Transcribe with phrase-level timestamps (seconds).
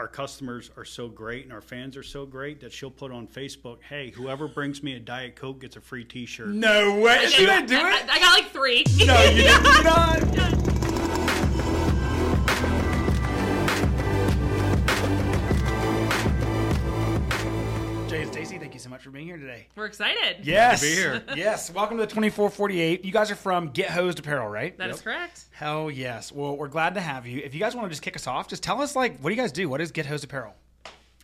[0.00, 3.26] our customers are so great and our fans are so great that she'll put on
[3.26, 7.26] Facebook, "Hey, whoever brings me a Diet Coke gets a free T-shirt." No way.
[7.28, 8.08] She didn't do I, it.
[8.08, 8.84] I got like three.
[9.04, 10.69] No, you did not.
[18.80, 19.66] You so much for being here today.
[19.76, 20.38] We're excited.
[20.42, 20.80] Yes.
[20.80, 21.22] be here.
[21.36, 21.70] Yes.
[21.70, 23.04] Welcome to the 2448.
[23.04, 24.76] You guys are from Get Hosed Apparel, right?
[24.78, 25.44] That is correct.
[25.50, 26.32] Hell yes.
[26.32, 27.42] Well, we're glad to have you.
[27.44, 29.36] If you guys want to just kick us off, just tell us like what do
[29.36, 29.68] you guys do?
[29.68, 30.54] What is Get Hosed Apparel?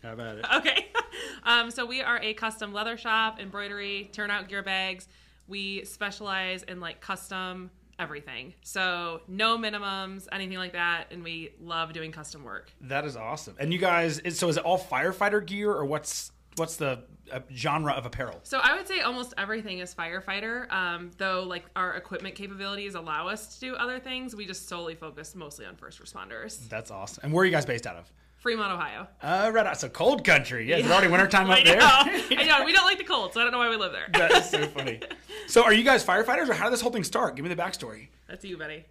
[0.03, 0.45] How about it?
[0.57, 0.87] Okay.
[1.43, 5.07] Um, so we are a custom leather shop, embroidery, turnout gear bags.
[5.47, 8.53] We specialize in like custom everything.
[8.63, 12.71] So no minimums, anything like that, and we love doing custom work.
[12.81, 13.55] That is awesome.
[13.59, 17.93] And you guys, so is it all firefighter gear or what's what's the uh, genre
[17.93, 18.39] of apparel?
[18.43, 20.71] So I would say almost everything is firefighter.
[20.71, 24.95] Um, though like our equipment capabilities allow us to do other things, we just solely
[24.95, 26.67] focus mostly on first responders.
[26.69, 27.21] That's awesome.
[27.25, 28.11] And where are you guys based out of?
[28.37, 29.07] Fremont, Ohio.
[29.21, 29.79] Uh, right out.
[29.79, 30.69] So cold country.
[30.69, 31.79] Yeah, it's already wintertime up I there.
[31.81, 32.65] I know.
[32.65, 34.07] We don't like the cold, so I don't know why we live there.
[34.13, 34.99] that is so funny.
[35.47, 37.37] So are you guys firefighters or how did this whole thing start?
[37.37, 38.09] Give me the backstory.
[38.27, 38.83] That's you, Betty.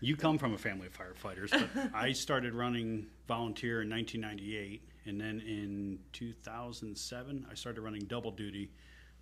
[0.00, 5.20] You come from a family of firefighters, but I started running volunteer in 1998, and
[5.20, 8.70] then in 2007 I started running double duty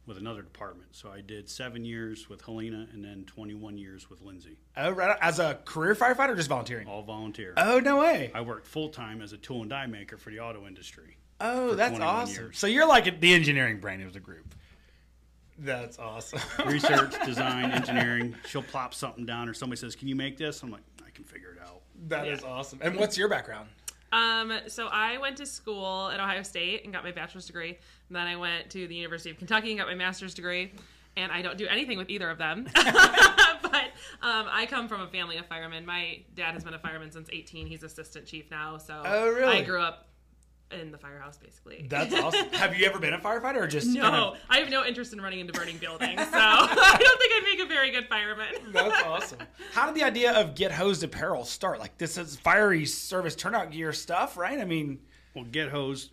[0.06, 0.88] with another department.
[0.96, 5.18] So I did seven years with Helena, and then 21 years with Lindsey, Oh, right.
[5.20, 6.88] As a career firefighter or just volunteering?
[6.88, 7.52] all volunteer.
[7.58, 8.30] Oh, no way.
[8.34, 11.18] I worked full time as a tool and die maker for the auto industry.
[11.40, 12.34] Oh, that's awesome.
[12.44, 12.58] years.
[12.58, 14.54] So you're like the engineering brain of the group.
[15.58, 16.40] That's awesome.
[16.66, 18.34] Research, design, engineering.
[18.46, 21.24] She'll plop something down, or somebody says, "Can you make this?" I'm like, "I can
[21.24, 22.78] figure it out." That is awesome.
[22.80, 23.68] And what's your background?
[24.12, 27.78] Um, so I went to school at Ohio State and got my bachelor's degree.
[28.08, 30.72] And then I went to the University of Kentucky and got my master's degree.
[31.16, 32.66] And I don't do anything with either of them.
[32.74, 32.84] but
[34.22, 35.84] um, I come from a family of firemen.
[35.84, 37.66] My dad has been a fireman since 18.
[37.66, 38.78] He's assistant chief now.
[38.78, 39.58] So Oh, really?
[39.58, 40.06] I grew up
[40.70, 41.86] in the firehouse, basically.
[41.88, 42.48] That's awesome.
[42.52, 45.12] Have you ever been a firefighter or just no, kind of- I have no interest
[45.12, 46.20] in running into burning buildings.
[46.20, 48.54] So I don't think I'd make a very good fireman.
[48.72, 49.38] That's awesome.
[49.72, 51.78] How did the idea of Get Hosed Apparel start?
[51.78, 54.58] Like this is fiery service turnout gear stuff, right?
[54.60, 54.98] I mean,
[55.34, 56.12] Well, Get Hosed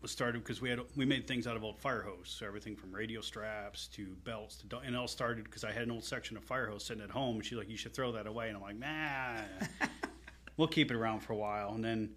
[0.00, 2.76] was started because we had we made things out of old fire hose, so everything
[2.76, 6.04] from radio straps to belts to and it all started because I had an old
[6.04, 7.34] section of fire hose sitting at home.
[7.36, 9.40] And she's like, "You should throw that away," and I'm like, "Nah,
[10.56, 12.10] we'll keep it around for a while." And then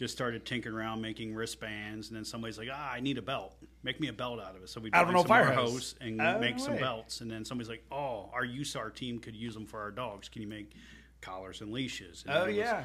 [0.00, 3.54] just started tinkering around making wristbands, and then somebody's like, "Ah, I need a belt.
[3.82, 5.44] Make me a belt out of it." So we Out of an old some fire
[5.44, 5.72] more hose.
[5.72, 6.80] hose and Oh, make no some way.
[6.80, 7.20] belts.
[7.20, 10.30] And then somebody's like, "Oh, our USAR team could use them for our dogs.
[10.30, 10.72] Can you make
[11.20, 12.84] collars and leashes?" And oh then it was yeah.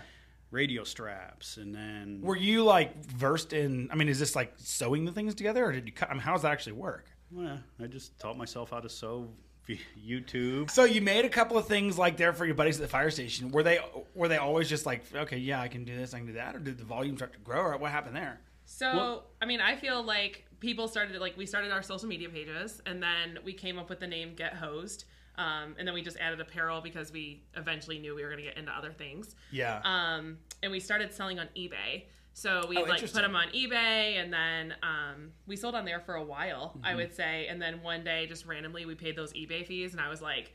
[0.51, 3.89] radio straps, and then Were you like versed in?
[3.91, 5.93] I mean, is this like sewing the things together, or did you?
[5.93, 7.05] cut I mean, how does that actually work?
[7.31, 9.31] Well, I just taught myself how to sew
[10.07, 10.69] YouTube.
[10.69, 13.09] So you made a couple of things like there for your buddies at the fire
[13.09, 13.51] station.
[13.51, 13.79] Were they
[14.13, 16.55] were they always just like, okay, yeah, I can do this, I can do that,
[16.55, 18.39] or did the volume start to grow, or what happened there?
[18.65, 22.29] So, Well- I mean, I feel like people started like we started our social media
[22.29, 25.05] pages, and then we came up with the name Get Hosed,
[25.37, 28.47] um, and then we just added apparel because we eventually knew we were going to
[28.47, 29.35] get into other things.
[29.51, 29.81] Yeah.
[29.83, 32.05] Um, and we started selling on eBay.
[32.37, 36.01] So we Oh, like put them on eBay, and then um, we sold on there
[36.01, 36.85] for a while, Mm-hmm.
[36.85, 37.47] I would say.
[37.47, 40.53] And then one day, just randomly, we paid those eBay fees, and I was like,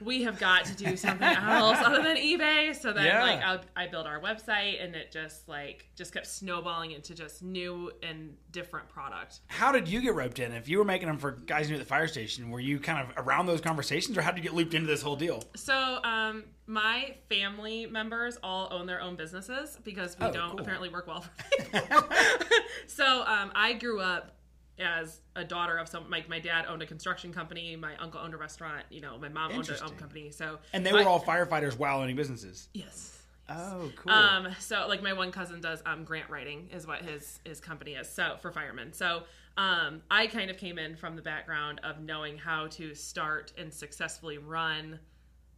[0.00, 3.22] "We have got to do something else other than eBay." So then, Yeah.
[3.22, 3.42] like,
[3.76, 7.90] I, I built our website, and it just like just kept snowballing into just new
[8.02, 9.40] and different product.
[9.48, 10.52] How did you get roped in?
[10.52, 13.06] If you were making them for guys new at the fire station, were you kind
[13.08, 15.42] of around those conversations, or how did you get looped into this whole deal?
[15.56, 20.60] So, um, my family members all own their own businesses because we Oh, don't cool.
[20.60, 21.30] apparently work well for
[21.80, 22.04] people.
[22.86, 24.36] so, um, I grew up
[24.82, 26.10] as a daughter of some.
[26.10, 27.76] like my dad owned a construction company.
[27.76, 28.84] My uncle owned a restaurant.
[28.90, 30.30] You know, my mom owned her own company.
[30.30, 32.68] So, And they were all firefighters while owning businesses.
[32.74, 33.18] yes.
[33.48, 34.12] Oh, cool.
[34.12, 37.92] Um, so like my one cousin does um, grant writing is what his his company
[37.94, 38.08] is.
[38.08, 38.92] So for firemen.
[38.92, 39.24] So
[39.56, 43.72] um, I kind of came in from the background of knowing how to start and
[43.72, 44.98] successfully run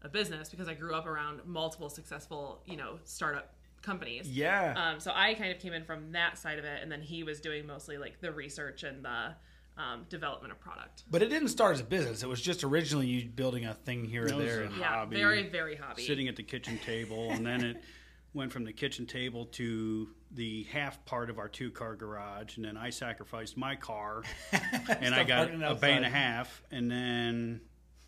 [0.02, 3.54] a business because I grew up around multiple successful you know startup
[3.84, 4.28] companies.
[4.28, 4.74] yeah.
[4.76, 7.22] Um, so I kind of came in from that side of it, and then he
[7.22, 9.34] was doing mostly like the research and the
[9.76, 11.02] um, development of product.
[11.10, 12.22] but it didn't start as a business.
[12.22, 14.62] It was just originally you building a thing here and there.
[14.64, 16.04] a Yeah, hobby, very very hobby.
[16.06, 17.82] Sitting at the kitchen table, and then it
[18.34, 22.64] went from the kitchen table to the half part of our two car garage, and
[22.64, 24.22] then I sacrificed my car,
[25.00, 27.60] and I got parking a bay and a half, and then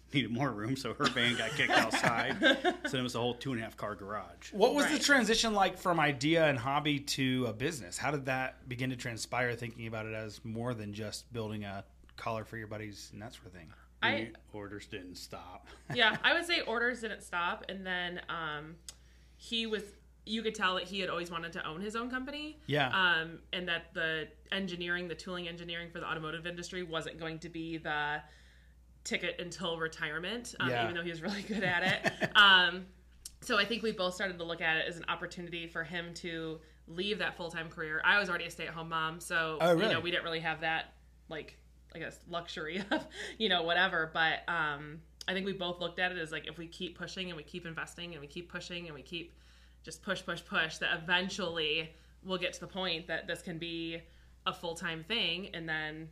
[0.13, 2.37] needed more room, so her van got kicked outside.
[2.41, 4.53] so then it was a whole two and a half car garage.
[4.53, 7.99] What was the transition like from idea and hobby to a business?
[7.99, 9.55] How did that begin to transpire?
[9.55, 11.85] Thinking about it as more than just building a
[12.17, 13.69] collar for your buddies and that sort of thing.
[14.03, 15.67] I orders didn't stop.
[15.95, 18.77] yeah, I would say orders didn't stop, and then um,
[19.37, 19.83] he was
[20.27, 22.59] you could tell that he had always wanted to own his own company.
[22.67, 22.89] Yeah.
[22.89, 27.49] Um, and that the engineering, the tooling engineering for the automotive industry wasn't going to
[27.49, 28.21] be the
[29.07, 30.83] ticket until retirement, um, Yeah.
[30.85, 32.31] even though he was really good at it.
[32.37, 32.85] um,
[33.41, 36.13] so I think we both started to look at it as an opportunity for him
[36.15, 36.59] to
[36.89, 38.01] leave that full time career.
[38.05, 40.41] I was already a stay at home mom, so Oh, you know we didn't really
[40.41, 40.95] have that
[41.29, 41.57] like
[41.95, 43.07] I guess luxury of
[43.39, 44.11] you know whatever.
[44.13, 47.29] But um, I think we both looked at it as like if we keep pushing
[47.29, 49.35] and we keep investing and we keep pushing and we keep
[49.85, 51.91] just push push push that eventually
[52.25, 54.01] we'll get to the point that this can be
[54.47, 56.09] a full time thing and then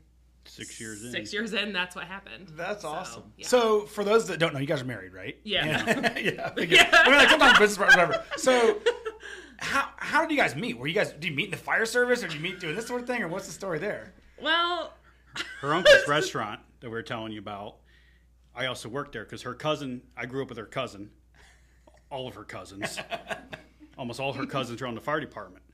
[0.46, 1.10] Six years in.
[1.10, 2.48] six years in that's what happened.
[2.56, 3.22] That's So, awesome.
[3.36, 3.46] yeah.
[3.46, 5.36] So, for those that don't know, you guys are married, right?
[5.44, 5.66] Yeah.
[5.66, 6.18] Yeah.
[6.18, 6.46] yeah.
[6.46, 6.80] I figured.
[6.92, 8.24] I mean, like sometimes business partners, whatever.
[8.36, 8.78] So,
[9.58, 10.78] how how did you guys meet?
[10.78, 12.76] Were you guys do you meet in the fire service, or do you meet doing
[12.76, 14.12] this sort of thing, or what's the story there?
[14.40, 14.92] Well,
[15.60, 17.76] her uncle's restaurant that we were telling you about.
[18.54, 20.02] I also worked there because her cousin.
[20.16, 21.10] I grew up with her cousin.
[22.10, 22.98] All of her cousins,
[23.98, 25.64] almost all her cousins are on the fire department.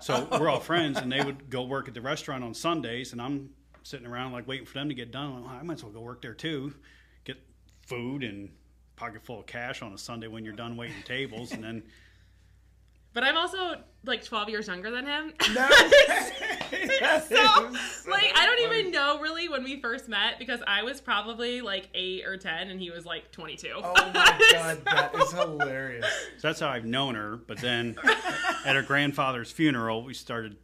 [0.00, 3.20] So we're all friends, and they would go work at the restaurant on Sundays, and
[3.20, 3.50] I'm
[3.86, 5.26] sitting around like waiting for them to get done.
[5.26, 6.74] I'm like, "Well, I might as well go work there too,
[7.24, 7.36] get
[7.86, 8.50] food and
[8.96, 11.82] pocket full of cash on a Sunday when you're done waiting tables, and then
[13.16, 15.32] but I'm also like 12 years younger than him.
[15.54, 15.68] No.
[17.20, 17.36] so
[18.10, 21.88] like I don't even know really when we first met because I was probably like
[21.94, 23.68] 8 or 10 and he was like 22.
[23.74, 26.06] Oh my god, that is hilarious.
[26.38, 27.36] So that's how I've known her.
[27.36, 27.96] But then
[28.64, 30.56] at her grandfather's funeral, we started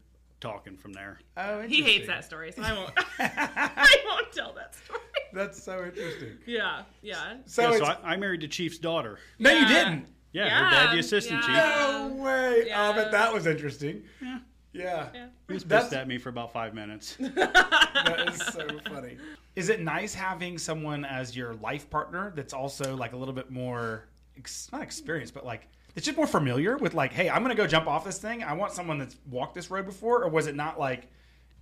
[0.43, 1.19] talking from there.
[1.39, 5.01] Oh, he hates that story, so I won't I won't tell that story.
[5.33, 6.37] That's so interesting.
[6.47, 7.37] Yeah, yeah.
[7.47, 9.19] So, yeah, so I, I married the chief's daughter.
[9.39, 10.07] no, you didn't.
[10.33, 11.51] Yeah, Yeah, her dad, the assistant chief.
[11.55, 12.09] yeah.
[12.09, 12.65] No way.
[12.67, 12.89] Yeah.
[12.89, 14.03] Oh, but that was interesting.
[14.21, 14.39] Yeah.
[14.75, 15.09] Yeah.
[15.15, 15.27] Yeah.
[15.49, 17.17] He was That's- pissed at me for about five minutes.
[17.35, 19.17] That is so funny.
[19.55, 23.51] Is it nice having someone as your life partner that's also like a little bit
[23.51, 27.55] more, ex- not experienced, but like, it's just more familiar with like, hey, I'm going
[27.55, 28.43] to go jump off this thing.
[28.43, 30.25] I want someone that's walked this road before.
[30.25, 31.09] Or was it not like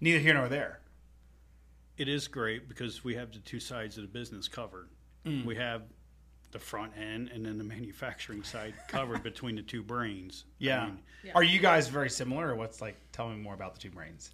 [0.00, 0.80] neither here nor there?
[1.96, 4.88] It is great because we have the two sides of the business covered.
[5.26, 5.44] Mm.
[5.44, 5.82] We have
[6.52, 10.44] the front end and then the manufacturing side covered between the two brains.
[10.60, 11.32] I mean, Yeah.
[11.34, 14.30] Are you guys very similar or what's like, tell me more about the two brains?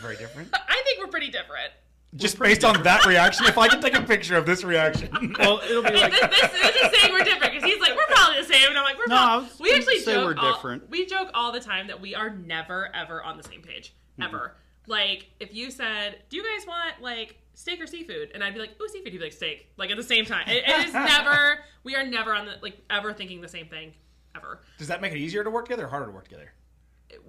[0.00, 0.50] Very different?
[0.54, 1.72] I think we're pretty different.
[2.16, 5.10] Just based on that reaction, if I can take a picture of this reaction.
[5.38, 8.06] well, it'll be like this, this, this is saying we're different because he's like we're
[8.06, 9.48] probably the same, and I'm like we're No, probably.
[9.60, 10.90] We actually say joke we're all, different.
[10.90, 14.56] We joke all the time that we are never ever on the same page ever.
[14.86, 18.60] Like if you said, "Do you guys want like steak or seafood?" and I'd be
[18.60, 20.92] like, "Ooh, seafood," you'd be like, "Steak." Like at the same time, it, it is
[20.94, 21.60] never.
[21.84, 23.92] We are never on the like ever thinking the same thing
[24.36, 24.60] ever.
[24.78, 26.52] Does that make it easier to work together or harder to work together?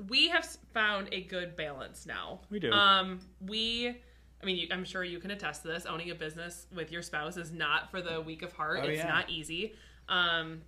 [0.08, 2.42] we have found a good balance now.
[2.50, 2.72] We do.
[2.72, 3.98] Um, we,
[4.42, 5.86] I mean, you, I'm sure you can attest to this.
[5.86, 8.80] Owning a business with your spouse is not for the weak of heart.
[8.82, 9.08] Oh, it's yeah.
[9.08, 9.76] not easy.
[10.10, 10.62] Um,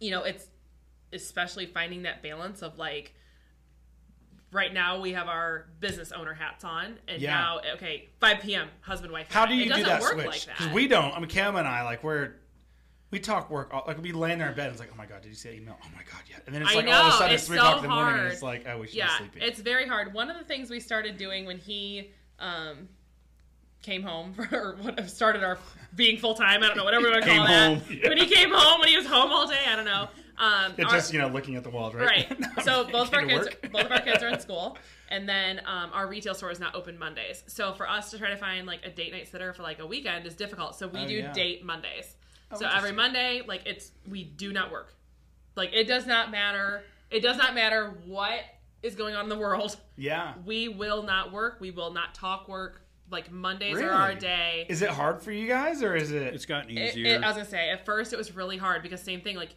[0.00, 0.46] you know, it's
[1.12, 3.14] especially finding that balance of like.
[4.50, 7.34] Right now, we have our business owner hats on, and Yeah.
[7.34, 8.70] now, okay, 5 p.m.
[8.80, 9.30] husband wife.
[9.30, 10.46] How do you do that switch?
[10.46, 10.72] Because that.
[10.72, 11.12] we don't.
[11.14, 12.32] I mean, Cam and I, like, we're
[13.10, 13.72] we talk work.
[13.72, 14.66] all- Like, we laying there in bed.
[14.66, 15.76] And it's like, oh my god, did you see that email?
[15.82, 16.36] Oh my god, yeah.
[16.46, 17.94] And then it's like all of a sudden it's it's three so o'clock in the
[17.94, 19.42] morning, and it's like, oh, we should yeah, be sleeping.
[19.42, 20.12] it's very hard.
[20.14, 22.88] One of the things we started doing when he um,
[23.82, 25.58] came home or what started our
[25.94, 26.62] being full time.
[26.62, 27.78] I don't know whatever we want to Came call that.
[27.82, 27.98] home.
[28.04, 30.08] When he came home, when he was home all day, I don't know.
[30.36, 32.28] Um, It's our- just you know looking at the walls, right?
[32.30, 32.44] right.
[32.64, 33.72] So both of our kids, work.
[33.72, 34.76] both of our kids are in school,
[35.08, 37.42] and then um, our retail store is not open Mondays.
[37.48, 39.86] So for us to try to find like a date night sitter for like a
[39.86, 40.76] weekend is difficult.
[40.76, 41.32] So we Oh, do yeah.
[41.32, 42.14] date Mondays.
[42.56, 44.94] so every Monday, like it's we do not work.
[45.56, 46.82] Like it does not matter.
[47.10, 48.40] It does not matter what
[48.82, 49.76] is going on in the world.
[49.96, 50.34] yeah.
[50.46, 51.56] We will not work.
[51.60, 52.82] We will not talk work.
[53.10, 54.66] Like Mondays are our day.
[54.68, 56.22] Is it hard for you guys, or is it?
[56.34, 57.06] it's gotten It- easier.
[57.16, 59.36] it- I was gonna say at first it was really hard because same thing.
[59.36, 59.50] Like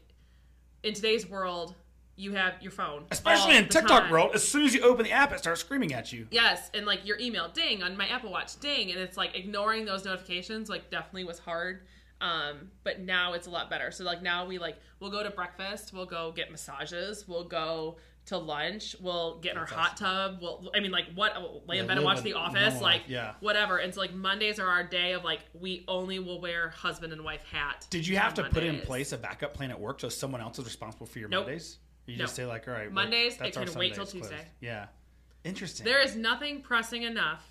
[0.83, 1.75] in today's world,
[2.15, 4.11] you have your phone, Especially all in the TikTok time.
[4.11, 6.27] world, as soon as you open the app, it starts screaming at you.
[6.31, 9.85] Yes, and like your email ding on my Apple Watch ding, and it's like ignoring
[9.85, 11.85] those notifications like definitely was hard.
[12.21, 13.89] Um, but now it's a lot better.
[13.91, 17.97] So like now we like we'll go to breakfast, we'll go get massages, we'll go
[18.27, 20.39] to lunch, we'll get in our hot tub.
[20.41, 22.81] We'll I mean like what we'll lay in Yeah, bed and watch The Office, normal
[22.81, 23.33] like yeah.
[23.39, 23.77] whatever.
[23.77, 27.23] And so like Mondays are our day of like we only will wear husband and
[27.23, 27.87] wife hat.
[27.89, 30.59] Did you have to put in place a backup plan at work so someone else
[30.59, 31.45] is responsible for your Nope.
[31.45, 31.77] Mondays?
[32.05, 34.35] You just say like, all right, Mondays, that's it can wait till Tuesday.
[34.35, 34.47] closed.
[34.59, 34.87] Yeah,
[35.43, 35.85] interesting.
[35.85, 37.43] There is nothing pressing enough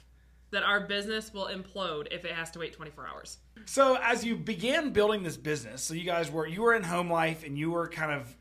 [0.50, 3.38] that our business will implode if it has to wait 24 hours.
[3.66, 7.10] So as you began building this business, so you guys were you were in home
[7.10, 8.34] life and you were kind of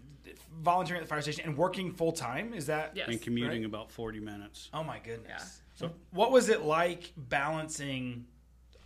[0.61, 2.53] volunteering at the fire station and working full time.
[2.53, 2.91] Is that?
[2.95, 3.07] Yes.
[3.07, 3.65] and commuting Right.
[3.65, 4.69] about 40 minutes.
[4.73, 5.29] Oh my goodness.
[5.29, 5.45] Yeah.
[5.75, 8.25] So what was it like balancing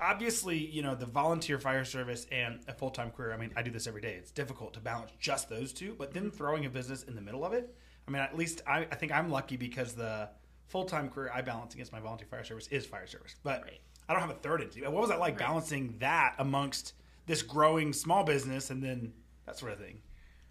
[0.03, 3.33] obviously, you know, the volunteer fire service and a full time career.
[3.33, 4.15] I mean, I do this every day.
[4.15, 6.37] It's difficult to balance just those two, but then mm-hmm.
[6.37, 7.73] throwing a business in the middle of it.
[8.07, 10.29] I mean, at least I, I think I'm lucky because the
[10.67, 13.79] full time career I balance against my volunteer fire service is fire service, but Right.
[14.09, 14.81] I don't have a third entity.
[14.81, 16.93] What was that like balancing that amongst
[17.25, 19.13] this growing small business and then
[19.45, 20.01] that sort of thing?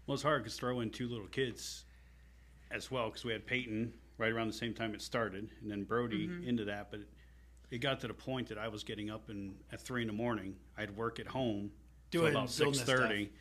[0.05, 1.85] Well, it's hard because throw in two little kids
[2.71, 5.83] as well because we had Peyton right around the same time it started, and then
[5.83, 6.47] Brody Mm-hmm.
[6.47, 6.91] into that.
[6.91, 7.07] But it,
[7.71, 10.13] it got to the point that I was getting up and at three in the
[10.13, 10.55] morning.
[10.77, 11.71] I'd work at home
[12.11, 13.31] till about six thirty,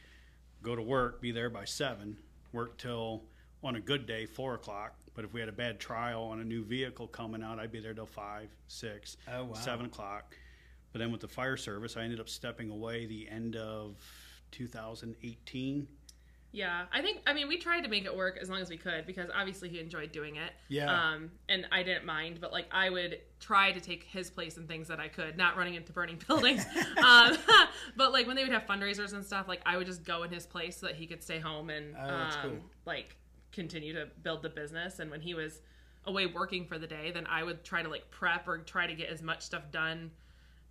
[0.63, 2.17] go to work, be there by seven,
[2.53, 3.25] work till
[3.65, 4.95] on a good day four o'clock.
[5.15, 7.81] But if we had a bad trial on a new vehicle coming out, I'd be
[7.81, 9.53] there till five, six, Oh, wow.
[9.55, 10.35] seven o'clock.
[10.93, 13.97] But then with the fire service, I ended up stepping away the end of
[14.53, 15.87] 2018.
[16.55, 18.77] Yeah, I think I mean we tried to make it work as long as we
[18.77, 20.53] could because obviously he enjoyed doing it.
[20.69, 20.93] Yeah.
[20.93, 24.67] Um, and I didn't mind, but like I would try to take his place in
[24.67, 26.65] things that I could, not running into burning buildings.
[27.05, 27.37] um,
[27.97, 30.31] but like when they would have fundraisers and stuff, like I would just go in
[30.31, 32.53] his place so that he could stay home and Oh, um, cool.
[32.85, 33.17] like
[33.51, 34.99] continue to build the business.
[34.99, 35.61] And when he was
[36.05, 38.95] away working for the day, then I would try to like prep or try to
[38.95, 40.11] get as much stuff done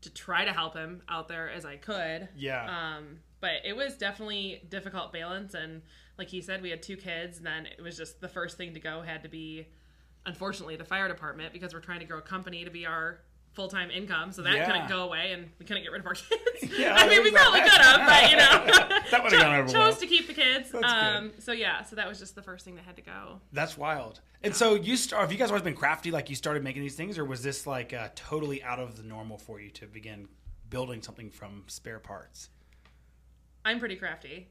[0.01, 2.27] to try to help him out there as I could.
[2.35, 2.65] Yeah.
[2.97, 5.81] Um, but it was definitely difficult balance, and
[6.17, 7.37] like he said, we had two kids.
[7.37, 9.67] And then it was just the first thing to go had to be,
[10.25, 13.19] unfortunately, the fire department because we're trying to grow a company to be our
[13.53, 14.31] full time income.
[14.31, 14.65] So that Yeah.
[14.65, 16.13] couldn't go away, and we couldn't get rid of our
[16.61, 16.77] kids.
[16.77, 19.73] Yeah, I mean, we probably could have, but you know, That would've gone over chose
[19.73, 19.95] well.
[19.95, 20.73] to keep the kids.
[20.73, 23.41] Um, so yeah, so that was just the first thing that had to go.
[23.51, 24.21] That's wild.
[24.43, 25.21] And so you start.
[25.21, 26.11] Have you guys always been crafty?
[26.11, 29.03] Like you started making these things, or was this like uh, totally out of the
[29.03, 30.27] normal for you to begin
[30.69, 32.49] building something from spare parts?
[33.65, 34.47] I'm pretty crafty.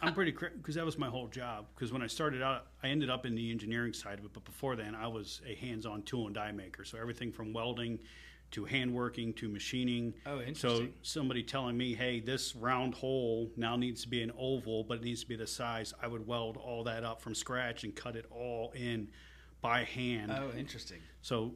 [0.00, 1.66] I'm pretty crafty because that was my whole job.
[1.74, 4.44] Because when I started out, I ended up in the engineering side of it, but
[4.44, 6.84] before then, I was a hands-on tool and die maker.
[6.84, 7.98] So everything from welding
[8.52, 10.12] to handworking to machining.
[10.26, 10.54] Oh, interesting.
[10.58, 14.98] So somebody telling me, "Hey, this round hole now needs to be an oval, but
[14.98, 17.96] it needs to be the size," I would weld all that up from scratch and
[17.96, 19.10] cut it all in
[19.62, 20.32] by hand.
[20.32, 21.00] Oh, interesting.
[21.22, 21.54] So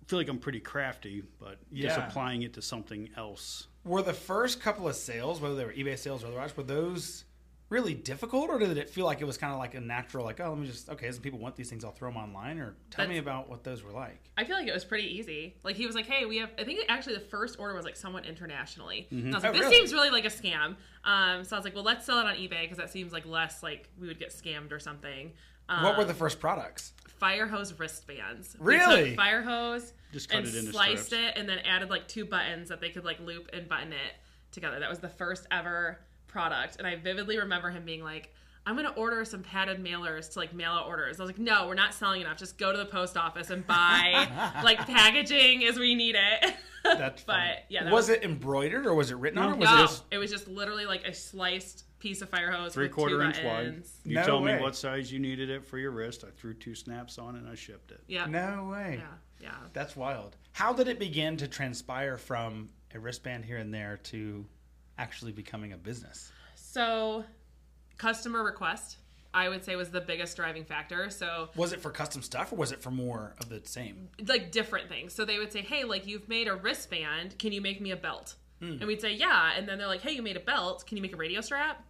[0.00, 3.66] I feel like I'm pretty crafty, but just applying it to something else.
[3.86, 7.24] Were the first couple of sales, whether they were eBay sales or otherwise, were those
[7.68, 10.40] really difficult, or did it feel like it was kind of like a natural, like,
[10.40, 12.76] oh, let me just okay, some people want these things, I'll throw them online, or
[12.90, 14.30] tell me about what those were like.
[14.36, 15.56] I feel like it was pretty easy.
[15.64, 17.96] Like he was like, "Hey, we have." I think actually the first order was like
[17.96, 19.08] somewhat internationally.
[19.10, 19.74] And I was like, Oh, "This really?
[19.76, 22.34] seems really like a scam." Um, so I was like, "Well, let's sell it on
[22.34, 25.32] eBay because that seems like less like we would get scammed or something."
[25.68, 26.92] Um, what were the first products?
[27.18, 28.56] fire hose wristbands?
[28.58, 29.02] Really?
[29.02, 31.24] We took fire hose Just cut and it into sliced strips.
[31.24, 34.14] it, and then added like two buttons that they could like loop and button it
[34.52, 34.78] together.
[34.78, 38.32] That was the first ever product, and I vividly remember him being like.
[38.68, 41.20] I'm gonna order some padded mailers to like mail out orders.
[41.20, 42.36] I was like, no, we're not selling enough.
[42.36, 44.26] Just go to the post office and buy
[44.64, 46.54] like packaging as we need it.
[46.82, 47.52] That's but funny.
[47.68, 49.52] yeah, that was, it embroidered or was it written on?
[49.52, 52.50] Or was no, it just it was just literally like a sliced piece of fire
[52.52, 53.82] hose, Three with quarter two inch wide.
[54.04, 54.56] You No tell way.
[54.56, 56.24] me what size you needed it for your wrist.
[56.26, 58.00] I threw two snaps on it and I shipped it.
[58.06, 58.98] Yeah, no way?
[59.00, 59.06] yeah,
[59.42, 59.54] yeah.
[59.72, 60.36] That's wild.
[60.52, 64.44] How did it begin to transpire from a wristband here and there to
[64.98, 66.30] actually becoming a business?
[66.54, 67.24] So,
[67.96, 68.98] customer request,
[69.32, 71.08] I would say, was the biggest driving factor.
[71.10, 74.08] So, Was it for custom stuff or was it for more of the same?
[74.26, 75.14] like different things.
[75.14, 77.38] So they would say, "Hey, like you've made a wristband.
[77.38, 78.72] Can you make me a belt?" Hmm.
[78.72, 80.86] And we'd say, "Yeah." And then they're like, "Hey, you made a belt.
[80.86, 81.85] Can you make a radio strap?"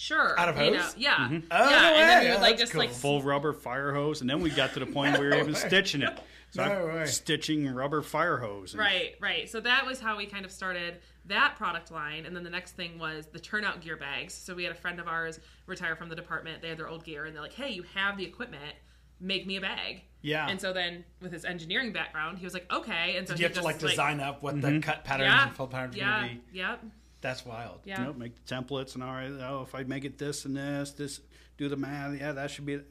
[0.00, 0.38] Sure.
[0.40, 0.94] Out of You know, hose?
[0.96, 1.16] yeah.
[1.20, 1.38] Oh, yeah.
[1.40, 2.80] no and then we would Oh, like that's just cool.
[2.80, 5.42] like Full rubber fire hose, and then we got to the point where we were
[5.42, 6.18] even stitching it.
[6.52, 7.06] So No I'm way.
[7.06, 8.72] stitching rubber fire hose.
[8.72, 9.48] and- Right, right.
[9.48, 12.24] So that was how we kind of started that product line.
[12.24, 14.32] And then the next thing was the turnout gear bags.
[14.34, 16.62] So we had a friend of ours retire from the department.
[16.62, 18.74] They had their old gear and they're like, hey, you have the equipment.
[19.20, 20.00] Make me a bag.
[20.22, 20.48] Yeah.
[20.48, 23.16] And so then with his engineering background, he was like, okay.
[23.16, 24.76] And so Did he you have to just, like design up what Mm-hmm.
[24.76, 26.58] the cut patterns yeah, and fold patterns are yeah, going to be?
[26.58, 26.84] Yep.
[27.20, 27.80] That's wild.
[27.84, 28.06] Yeah.
[28.06, 29.30] Yep, make the templates and all right.
[29.30, 31.20] Oh, if I make it this and this, this,
[31.58, 32.18] do the math.
[32.18, 32.76] Yeah, that should be.
[32.76, 32.82] All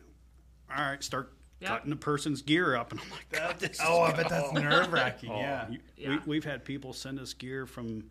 [0.77, 1.69] right, start Yep.
[1.69, 4.53] cutting the person's gear up, and I'm like, God, this is Oh, I bet that's
[4.53, 5.29] nerve wracking.
[5.29, 5.67] Oh, yeah.
[5.97, 6.09] Yeah.
[6.09, 8.05] We, we've had people send us gear from,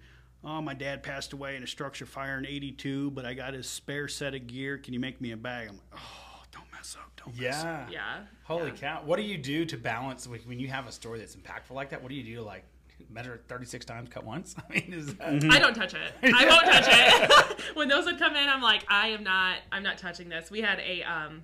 [0.45, 3.67] oh, my dad passed away in a structure fire in '82, but I got his
[3.67, 4.77] spare set of gear.
[4.77, 5.69] Can you make me a bag?
[5.69, 7.89] I'm like, oh, don't mess up, don't mess up.
[7.91, 8.19] Yeah.
[8.19, 8.25] Yeah.
[8.45, 8.77] Holy yeah.
[8.77, 9.03] cow.
[9.05, 12.03] What do you do to balance when you have a story that's impactful like that?
[12.03, 12.65] What do you do to like
[13.11, 14.55] measure 36 times, cut once?
[14.71, 15.45] I mean, is that.
[15.51, 16.13] I don't touch it.
[16.23, 17.61] I won't touch it.
[17.77, 19.59] when those would come in, I'm like, I am not.
[19.73, 20.51] I'm not touching this.
[20.51, 21.43] We had a um,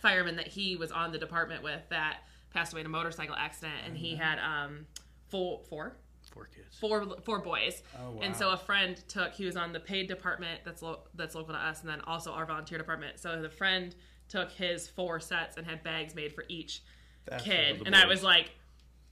[0.00, 2.18] fireman that he was on the department with that
[2.52, 4.22] passed away in a motorcycle accident, and he Mm-hmm.
[4.22, 4.86] had um,
[5.28, 5.96] four, four,
[6.32, 6.76] Four kids.
[6.78, 7.82] four, four boys.
[7.98, 8.20] Oh, wow.
[8.22, 9.32] And so a friend took.
[9.32, 12.32] He was on the paid department that's lo- that's local to us, and then also
[12.32, 13.18] our volunteer department.
[13.18, 13.94] So the friend
[14.28, 16.82] took his four sets and had bags made for each
[17.24, 18.50] That's kid, and I was like.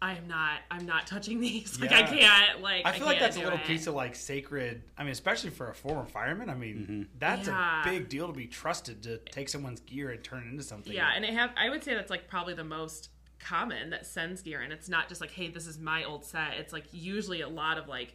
[0.02, 0.60] I am not.
[0.70, 1.80] I'm not touching these.
[1.80, 2.60] Like I can't.
[2.60, 3.64] Like I feel like that's a little it.
[3.64, 4.82] piece of like sacred.
[4.98, 6.50] I mean, especially for a former fireman.
[6.50, 7.02] I mean, mm-hmm.
[7.18, 7.82] that's Yeah.
[7.82, 10.92] a big deal to be trusted to take someone's gear and turn it into something.
[10.92, 11.50] Yeah, and it have.
[11.56, 15.08] I would say that's like probably the most common that sends gear, and it's not
[15.08, 16.54] just like, hey, this is my old set.
[16.58, 18.14] It's like usually a lot of like.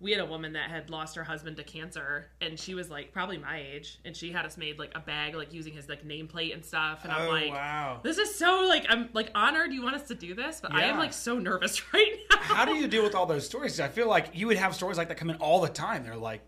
[0.00, 3.12] We had a woman that had lost her husband to cancer, and she was like
[3.12, 6.06] probably my age, and she had us made like a bag, like using his like
[6.06, 7.00] nameplate and stuff.
[7.02, 8.00] And I'm oh like, wow.
[8.02, 10.84] this is so like I'm like honored you want us to do this, but I
[10.84, 12.38] am like so nervous right now.
[12.38, 14.98] How do you deal with all those stories I feel like you would have stories
[14.98, 16.04] like that come in all the time.
[16.04, 16.42] They're like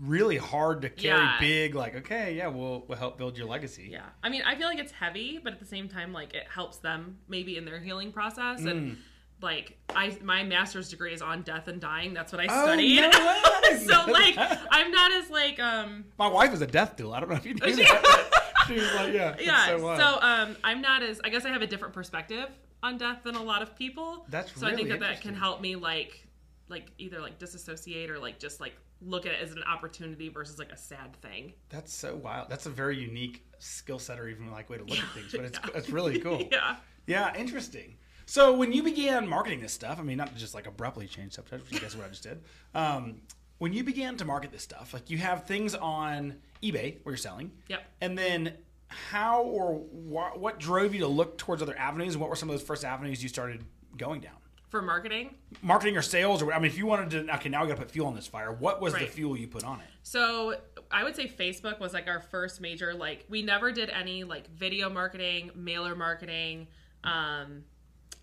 [0.00, 1.36] really hard to carry, Yeah.
[1.40, 1.74] big.
[1.74, 3.88] Like, okay, yeah, we'll we'll help build your legacy.
[3.90, 4.06] Yeah.
[4.22, 6.78] I mean, I feel like it's heavy, but at the same time, like it helps
[6.78, 8.60] them maybe in their healing process.
[8.60, 8.96] Mm.
[9.42, 12.14] Like I, my master's degree is on death and dying.
[12.14, 13.00] That's what I Oh, studied.
[13.02, 13.10] no
[14.04, 14.34] so like,
[14.70, 17.16] I'm not as like, um, My wife is a death doula.
[17.16, 18.30] I don't know if you knew that.
[18.66, 19.66] she was like, yeah, yeah.
[19.66, 21.20] So, So, um, I'm not as.
[21.22, 22.48] I guess I have a different perspective
[22.82, 24.24] on death than a lot of people.
[24.28, 26.26] That's so I think that that can help me like,
[26.68, 30.58] like either like disassociate or like just like look at it as an opportunity versus
[30.58, 31.52] like a sad thing.
[31.68, 32.48] That's so wild.
[32.48, 35.44] That's a very unique skill set or even like way to look at things, but
[35.44, 36.42] it's it's really cool.
[36.50, 36.76] yeah.
[37.06, 37.96] Yeah, interesting.
[38.26, 41.70] So when you began marketing this stuff, I mean, not just like abruptly change subject,
[41.70, 42.42] which I guess what I just did.
[42.74, 43.22] Um,
[43.58, 47.16] when you began to market this stuff, like you have things on eBay where you're
[47.16, 47.52] selling.
[47.68, 47.82] Yep.
[48.00, 48.54] And then
[48.88, 52.50] how or wh- what drove you to look towards other avenues, and what were some
[52.50, 53.64] of those first avenues you started
[53.96, 54.34] going down?
[54.68, 57.68] For marketing, Marketing or sales, or I mean, if you wanted to, okay, now we
[57.68, 58.52] got to put fuel on this fire.
[58.52, 59.86] What was the fuel you put on it?
[60.02, 60.56] So
[60.90, 64.50] I would say Facebook was like our first major like we never did any like
[64.50, 66.66] video marketing, mailer marketing,
[67.04, 67.62] um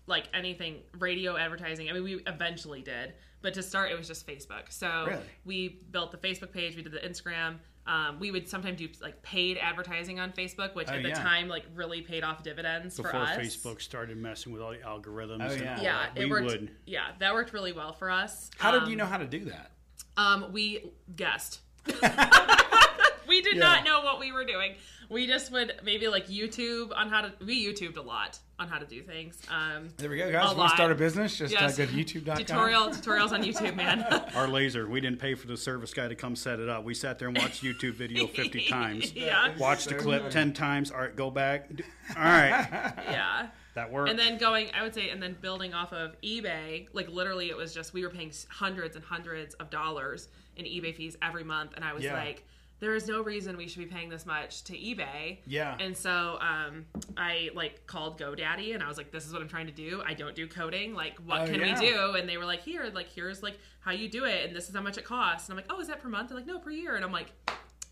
[0.06, 1.88] like anything radio advertising.
[1.90, 4.70] I mean we eventually did, but to start it was just Facebook.
[4.70, 5.22] So Really?
[5.44, 7.56] we built the Facebook page, we did the Instagram.
[7.86, 11.22] Um, we would sometimes do like paid advertising on Facebook, which Oh, at the yeah.
[11.22, 13.36] time like really paid off dividends Before for us.
[13.36, 15.42] Facebook started messing with all the algorithms.
[15.50, 15.76] Oh, and yeah.
[15.76, 16.46] all Yeah, that, it we worked.
[16.46, 16.70] would.
[16.86, 18.50] Yeah, that worked really well for us.
[18.56, 19.72] How did Um, you know how to do that?
[20.16, 21.60] Um, we guessed.
[23.28, 23.60] we did Yeah.
[23.60, 24.76] not know what we were doing.
[25.10, 27.32] We just would maybe like YouTube on how to.
[27.44, 29.40] We YouTubed a lot on how to do things.
[29.50, 30.52] Um, There we go, guys.
[30.52, 31.36] A Want to start a business?
[31.36, 31.74] Just yes.
[31.78, 32.36] uh, go to YouTube.com.
[32.36, 34.02] tutorial tutorials on YouTube, man.
[34.36, 36.84] Our laser, we didn't pay for the service guy to come set it up.
[36.84, 39.12] We sat there and watched YouTube video 50 times.
[39.16, 40.90] yeah, Watched the clip 10 times.
[40.90, 41.68] All right, go back.
[42.16, 43.48] All right, yeah.
[43.74, 44.10] that worked.
[44.10, 47.56] And then going, I would say, and then building off of eBay, like literally, it
[47.56, 51.72] was just we were paying hundreds and hundreds of dollars in eBay fees every month,
[51.74, 52.14] and I was Yeah.
[52.14, 52.44] like,
[52.80, 55.38] there is no reason we should be paying this much to eBay.
[55.46, 55.76] Yeah.
[55.80, 56.84] And so um,
[57.16, 60.02] I like called GoDaddy and I was like, this is what I'm trying to do.
[60.06, 60.94] I don't do coding.
[60.94, 61.80] Like, what Oh, can yeah.
[61.80, 62.14] we do?
[62.16, 64.74] And they were like, here, like, here's like how you do it, and this is
[64.74, 65.48] how much it costs.
[65.48, 66.28] And I'm like, oh, is that per month?
[66.30, 66.96] They're like, no, per year.
[66.96, 67.32] And I'm like,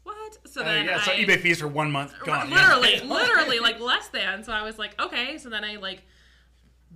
[0.03, 0.39] what?
[0.47, 2.51] So Oh, then yeah, so eBay fees for one month gone.
[2.51, 2.57] yeah.
[2.77, 4.43] literally, literally, like less than.
[4.43, 5.39] So I was like, okay.
[5.39, 6.03] So then I like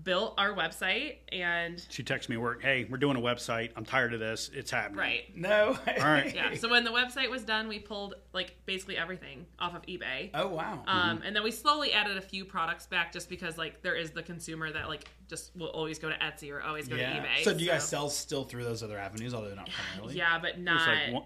[0.07, 3.71] built our website and she texted me at work, hey, we're doing a website.
[3.77, 4.51] I'm tired of this.
[4.55, 4.99] It's happening.
[4.99, 5.37] right.
[5.37, 5.77] No.
[5.87, 6.33] All right.
[6.35, 6.55] Yeah.
[6.55, 10.31] So when the website was done, we pulled like basically everything off of eBay.
[10.33, 10.85] Oh wow.
[10.87, 14.13] Um, and then we slowly added a few products back just because like there is
[14.13, 17.15] the consumer that like just will always go to Etsy or always go yeah.
[17.15, 17.43] to eBay.
[17.43, 20.15] So do you guys sell still through those other avenues, although not primarily?
[20.17, 20.89] Yeah, but There's not.
[20.89, 21.25] like, one,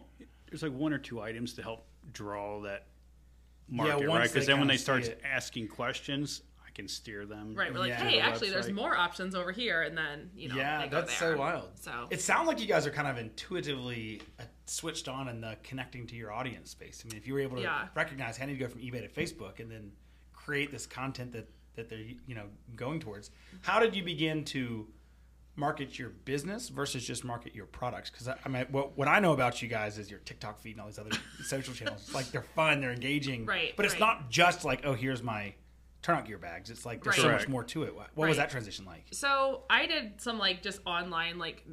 [0.48, 2.86] there's like one or two items to help draw that
[3.68, 4.32] market, once right?
[4.32, 6.49] Because then when they start asking questions, I
[6.80, 7.54] can steer them.
[7.54, 8.02] Right, we're like, Yeah.
[8.08, 11.00] hey, the actually, there's more options over here, and then you know, Yeah, they go
[11.00, 11.34] that's there.
[11.34, 11.70] so wild.
[11.78, 15.56] So It sounds like you guys are kind of intuitively uh, switched on in the
[15.62, 17.02] connecting to your audience space.
[17.04, 17.88] I mean, if you were able to Yeah.
[17.94, 19.92] recognize how do you go from eBay to Facebook and then
[20.32, 23.30] create this content that that they're you know going towards,
[23.62, 24.88] how did you begin to
[25.56, 28.10] market your business versus just market your products?
[28.10, 30.72] Because I, I mean, what what I know about you guys is your TikTok feed
[30.72, 31.10] and all these other
[31.44, 32.12] social channels.
[32.14, 34.00] Like they're fun, they're engaging, Right, But it's right.
[34.00, 35.54] not just like, oh, here's my
[36.02, 36.70] turnout gear bags.
[36.70, 37.94] It's like there's so much more to it.
[37.94, 39.06] What, what was that transition like?
[39.12, 41.64] So I did some like just online like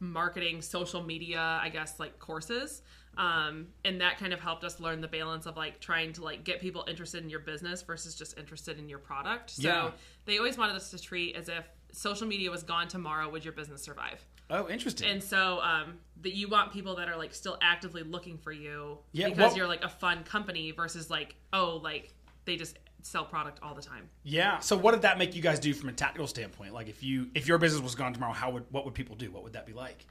[0.00, 2.82] marketing, social media, I guess like courses.
[3.16, 6.44] Um, and that kind of helped us learn the balance of like trying to like
[6.44, 9.50] get people interested in your business versus just interested in your product.
[9.50, 9.90] So Yeah.
[10.26, 13.54] they always wanted us to treat as if social media was gone tomorrow, would your
[13.54, 14.22] business survive?
[14.50, 15.08] Oh, interesting.
[15.08, 18.98] And so um, that you want people that are like still actively looking for you
[19.12, 22.12] Yeah, because what- you're like a fun company versus like oh like
[22.44, 24.08] they just sell product all the time.
[24.24, 24.58] Yeah.
[24.58, 26.74] So what did that make you guys do from a tactical standpoint?
[26.74, 29.30] Like if you if your business was gone tomorrow, how would what would people do?
[29.30, 30.04] What would that be like?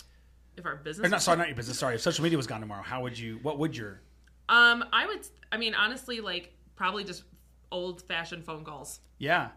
[0.57, 1.77] If our business Or not sorry, not your business.
[1.77, 3.39] Sorry, if social media was gone tomorrow, how would you?
[3.41, 4.01] What would your?
[4.47, 5.27] Um, I would.
[5.51, 7.23] I mean, honestly, like probably just
[7.71, 9.01] old-fashioned phone calls.
[9.17, 9.49] Yeah.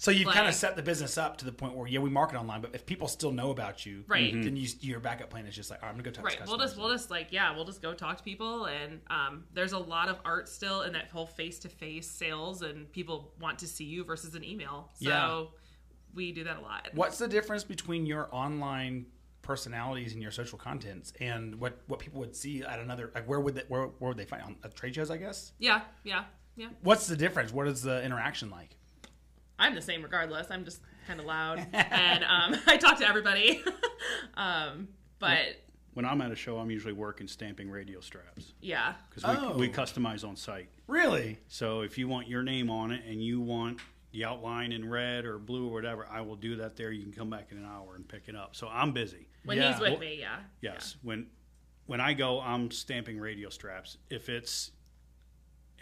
[0.00, 2.38] So you've kind of set the business up to the point where yeah, we market
[2.38, 4.32] online, but if people still know about you, Right.
[4.32, 6.38] then you, your backup plan is just like, all right, I'm gonna go talk Right.
[6.38, 9.44] to We'll just we'll just like yeah, we'll just go talk to people, and um,
[9.52, 13.66] there's a lot of art still in that whole face-to-face sales, and people want to
[13.66, 14.88] see you versus an email.
[14.94, 15.44] So Yeah.
[16.14, 16.88] we do that a lot.
[16.94, 19.04] What's the difference between your online
[19.42, 23.40] personalities and your social contents and what, what people would see at another like where
[23.40, 26.24] would they, where, where would they find on at trade shows I guess Yeah, yeah,
[26.56, 26.68] yeah.
[26.82, 28.76] what's the difference what is the interaction like
[29.60, 30.48] I'm the same regardless.
[30.50, 33.62] I'm just kind of loud, and um, I talk to everybody.
[34.34, 35.62] um, but
[35.94, 39.56] When I'm at a show, I'm usually working stamping radio straps yeah, because we, Oh.
[39.56, 40.68] we customize on site.
[40.86, 43.80] really So if you want your name on it and you want
[44.12, 46.90] the outline in red or blue or whatever, I will do that there.
[46.90, 48.56] You can come back in an hour and pick it up.
[48.56, 49.28] So I'm busy.
[49.44, 49.72] when Yeah.
[49.72, 50.38] he's with Well, me, yeah.
[50.60, 50.96] Yes.
[51.02, 51.26] When
[51.86, 53.98] when I go, I'm stamping radio straps.
[54.10, 54.70] If it's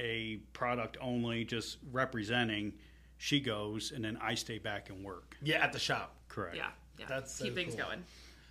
[0.00, 2.72] a product only, just representing,
[3.18, 5.36] she goes and then I stay back and work.
[5.42, 6.56] yeah at the shop Correct.
[6.56, 7.06] Yeah, yeah.
[7.08, 7.84] That's so keep things cool.
[7.86, 8.04] going.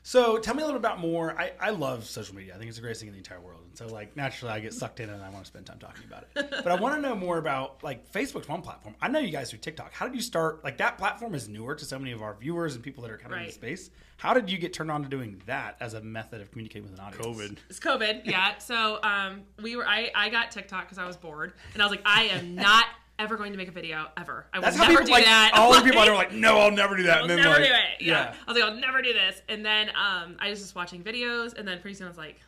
[0.03, 1.38] So tell me a little bit about more.
[1.38, 2.53] I, I love social media.
[2.56, 3.60] I think it's the greatest thing in the entire world.
[3.67, 6.03] And so like naturally I get sucked in and I want to spend time talking
[6.06, 6.49] about it.
[6.63, 8.95] But I want to know more about like Facebook's one platform.
[9.01, 9.91] I know you guys do TikTok.
[9.93, 10.63] How did you start?
[10.63, 13.17] Like that platform is newer to so many of our viewers and people that are
[13.17, 13.89] kind of in the space.
[14.15, 16.97] How did you get turned on to doing that as a method of communicating with
[16.97, 17.25] an audience?
[17.25, 17.58] COVID.
[17.69, 18.58] It's COVID, yeah.
[18.60, 19.86] So um, we were.
[19.86, 22.86] I, I got TikTok because I was bored, and I was like, I am not
[23.19, 24.45] ever going to make a video ever.
[24.53, 25.51] I will That's how never people do like that.
[25.56, 27.19] all the people are like, no, I'll never do that.
[27.21, 28.01] I'll never like, do it.
[28.01, 28.34] Yeah.
[28.47, 29.41] I was like, I'll never do this.
[29.49, 32.39] And then um, I was just watching videos, and then pretty soon I was like,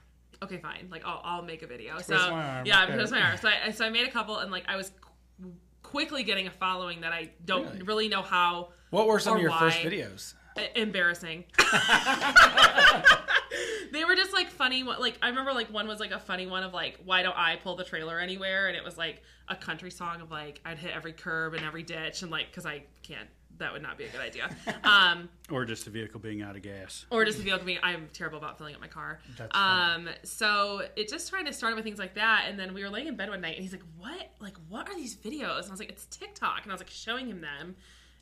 [0.43, 0.87] okay, fine.
[0.91, 1.97] Like I'll, I'll make a video.
[1.99, 2.93] So Twist arm, yeah, okay.
[2.93, 3.37] twist my arm.
[3.37, 5.51] So I, so I made a couple, and like I was qu-
[5.83, 7.83] quickly getting a following that I don't Really?
[7.83, 8.69] really, know how.
[8.91, 10.33] What were some of your first videos?
[10.75, 11.45] Embarrassing.
[13.91, 14.83] they were just like funny.
[14.83, 17.37] one- Like I remember, like one was like a funny one of like, why don't
[17.37, 18.67] I pull the trailer anywhere?
[18.67, 21.83] And it was like a country song of like I'd hit every curb and every
[21.83, 23.27] ditch, and like because I can't.
[23.57, 24.49] That would not be a good idea.
[24.85, 27.05] Um, Or just the vehicle being out of gas.
[27.09, 30.07] or just the vehicle being i'm terrible about filling up my car That's funny.
[30.07, 32.89] um so it just trying to start with things like that and then we were
[32.89, 35.67] laying in bed one night and he's like what like what are these videos and
[35.67, 37.75] i was like it's tiktok and i was like showing him them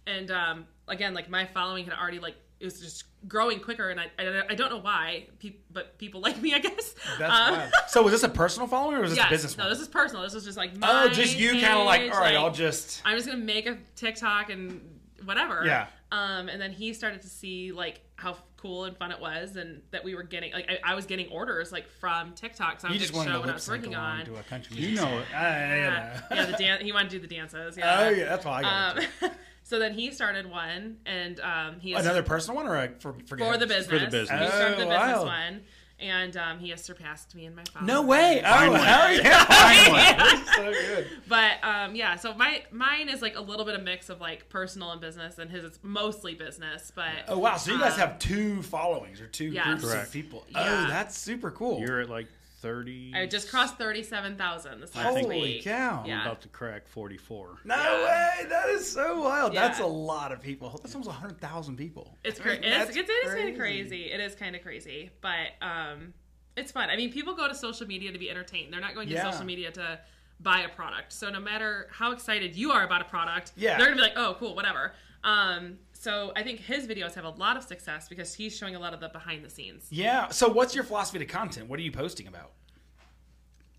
[0.08, 4.00] and um again like my following had already like it was just growing quicker and
[4.00, 7.58] i i, I don't know why pe- but people like me i guess That's Um,
[7.58, 7.72] wild.
[7.88, 9.72] So was this a personal following or was this a business no one?
[9.74, 12.20] this is personal this was just like oh, my just you kind of like, all
[12.20, 13.02] right, like, I'll just.
[13.06, 14.82] I'm just gonna make a TikTok and
[15.26, 15.64] whatever.
[15.66, 15.88] Yeah.
[16.12, 19.82] Um, and then he started to see like how cool and fun it was, and
[19.92, 22.80] that we were getting like I, I was getting orders like from TikTok.
[22.82, 24.26] So I was just show to what I was working on.
[24.26, 25.26] to a country You know it.
[25.32, 27.78] Yeah, yeah, the dan- he wanted to do the dances.
[27.78, 27.98] Yeah.
[28.00, 29.32] Oh yeah, that's why I got Um.
[29.68, 33.14] so then he started one, and um, he has Another personal one or a, for
[33.26, 33.86] for, for the guys?
[33.88, 34.12] business.
[34.12, 34.30] business.
[34.30, 35.26] He started the Oh, business wow.
[35.26, 35.62] one,
[36.00, 37.88] and um, he has surpassed me in my following.
[37.88, 38.40] No way!
[38.46, 38.80] Oh Finally.
[38.80, 39.46] hell yeah!
[39.46, 40.44] Finally.
[40.46, 41.08] That's so good.
[41.28, 44.48] But um, yeah, so my mine is like a little bit of mix of like
[44.48, 46.92] personal and business, and his is mostly business.
[46.96, 47.58] But Oh wow!
[47.58, 49.82] So you guys um, have two followings or two Yes.
[49.82, 50.46] groups of people.
[50.50, 50.86] Yeah.
[50.86, 51.80] Oh, that's super cool.
[51.82, 52.28] You're at like
[52.62, 53.14] 30.
[53.16, 55.64] I just crossed thirty-seven thousand this last Holy week.
[55.64, 56.04] cow!
[56.08, 56.16] Yeah.
[56.22, 57.60] I'm about to crack 44.
[57.66, 58.46] No way!
[58.50, 59.54] That is so wild.
[59.54, 59.68] Yeah.
[59.68, 60.80] That's a lot of people.
[60.82, 62.18] That's almost hundred thousand people.
[62.24, 62.62] It's I crazy.
[62.62, 64.04] mean, It's, that's it's, it is kind of crazy.
[64.06, 66.14] It is kind of crazy, but um,
[66.56, 66.90] it's fun.
[66.90, 68.74] I mean, people go to social media to be entertained.
[68.74, 69.30] They're not going to Yeah.
[69.32, 70.00] social media to
[70.40, 71.14] buy a product.
[71.14, 73.78] So no matter how excited you are about a product, Yeah.
[73.78, 74.94] they're gonna be like, "Oh, cool, whatever."
[75.24, 78.80] Um, so I think his videos have a lot of success because he's showing a
[78.80, 79.88] lot of the behind the scenes.
[79.90, 80.30] Yeah.
[80.30, 81.68] So what's your philosophy to content?
[81.70, 82.52] What are you posting about?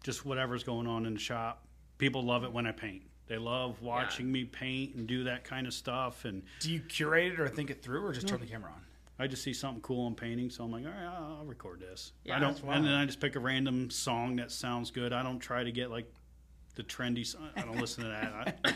[0.02, 1.66] Just whatever's going on in the shop.
[1.98, 3.02] People love it when I paint.
[3.26, 6.24] They love watching me paint and do that kind of stuff.
[6.24, 8.80] And Do you curate it or think it through, or just turn the camera on?
[9.18, 11.80] I just see something cool in painting, so I'm like, all right, I'll I'll record
[11.80, 12.12] this.
[12.24, 15.12] Yeah, I don't, and then I just pick a random song that sounds good.
[15.12, 16.10] I don't try to get like
[16.76, 17.26] the trendy.
[17.26, 17.50] song.
[17.56, 18.60] I don't listen to that.
[18.64, 18.74] I,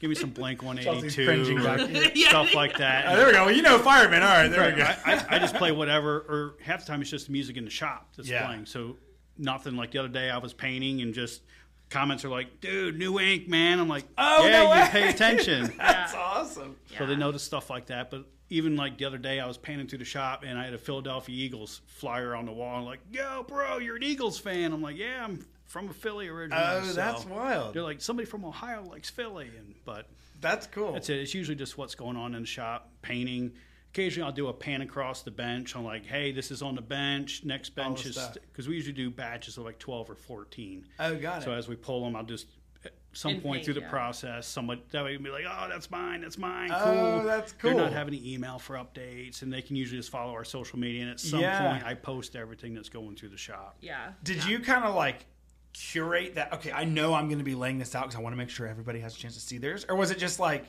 [0.00, 2.10] give me some Blink 182 cringing or back here.
[2.14, 2.28] Yeah.
[2.30, 3.06] stuff like that.
[3.06, 3.44] Oh, there we go.
[3.46, 4.22] Well, you know, fireman.
[4.22, 4.82] All right, there we go.
[4.84, 7.70] I, I, I just play whatever, or half the time it's just music in the
[7.70, 8.46] shop that's Yeah.
[8.46, 8.66] playing.
[8.66, 8.96] So
[9.38, 11.42] nothing like the other day I was painting and just
[11.90, 15.08] comments are like, "Dude, new ink, man." I'm like, Oh, yeah, no you way." pay
[15.08, 16.76] attention." That's awesome.
[16.98, 17.18] So they Yeah.
[17.18, 18.10] notice stuff like that.
[18.10, 20.74] But even like the other day, I was painting through the shop and I had
[20.74, 22.78] a Philadelphia Eagles flyer on the wall.
[22.80, 26.28] I'm like, "Yo, bro, you're an Eagles fan?" I'm like, "Yeah, I'm from a Philly
[26.28, 27.74] originally." Oh, So that's wild.
[27.74, 30.06] They're like, "Somebody from Ohio likes Philly," and but
[30.40, 30.92] That's cool.
[30.92, 31.18] that's it.
[31.20, 33.52] It's usually just what's going on in the shop, painting.
[33.92, 35.74] Occasionally, I'll do a pan across the bench.
[35.74, 37.44] I'm like, "Hey, this is on the bench.
[37.44, 38.34] Next bench is stuff.
[38.34, 41.44] because we usually do batches of like 12 or 14." Oh, got it.
[41.44, 42.46] So as we pull them, I'll just
[42.84, 43.90] at some In point paint, through the yeah.
[43.90, 46.20] process, somebody that way can be like, "Oh, that's mine.
[46.22, 46.70] That's mine.
[46.72, 50.10] Oh, cool." that's They're not having an email for updates, and they can usually just
[50.10, 51.02] follow our social media.
[51.02, 51.72] And at some Yeah.
[51.72, 53.76] point, I post everything that's going through the shop.
[53.80, 54.12] Yeah.
[54.22, 54.48] Did Yeah.
[54.50, 55.26] you kind of like
[55.72, 56.52] curate that?
[56.54, 58.50] Okay, I know I'm going to be laying this out because I want to make
[58.50, 59.86] sure everybody has a chance to see theirs.
[59.88, 60.64] Or was it just like,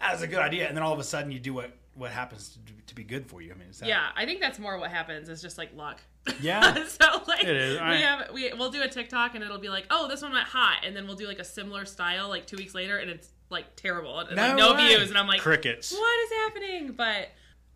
[0.00, 2.10] ah, that's a good idea, and then all of a sudden you do what what
[2.12, 3.52] happens to, to be good for you?
[3.52, 6.00] I mean, is that, Yeah, I think that's more what happens is just like luck.
[6.40, 6.84] Yeah.
[6.86, 7.78] so like It is.
[7.78, 10.32] I- we have we we'll do a TikTok and it'll be like, oh, this one
[10.32, 13.10] went hot, and then we'll do like a similar style like two weeks later, and
[13.10, 14.86] it's like terrible, and, No like, no way.
[14.96, 15.92] views, and I'm like, Crickets.
[15.92, 16.92] what is happening?
[16.92, 17.28] But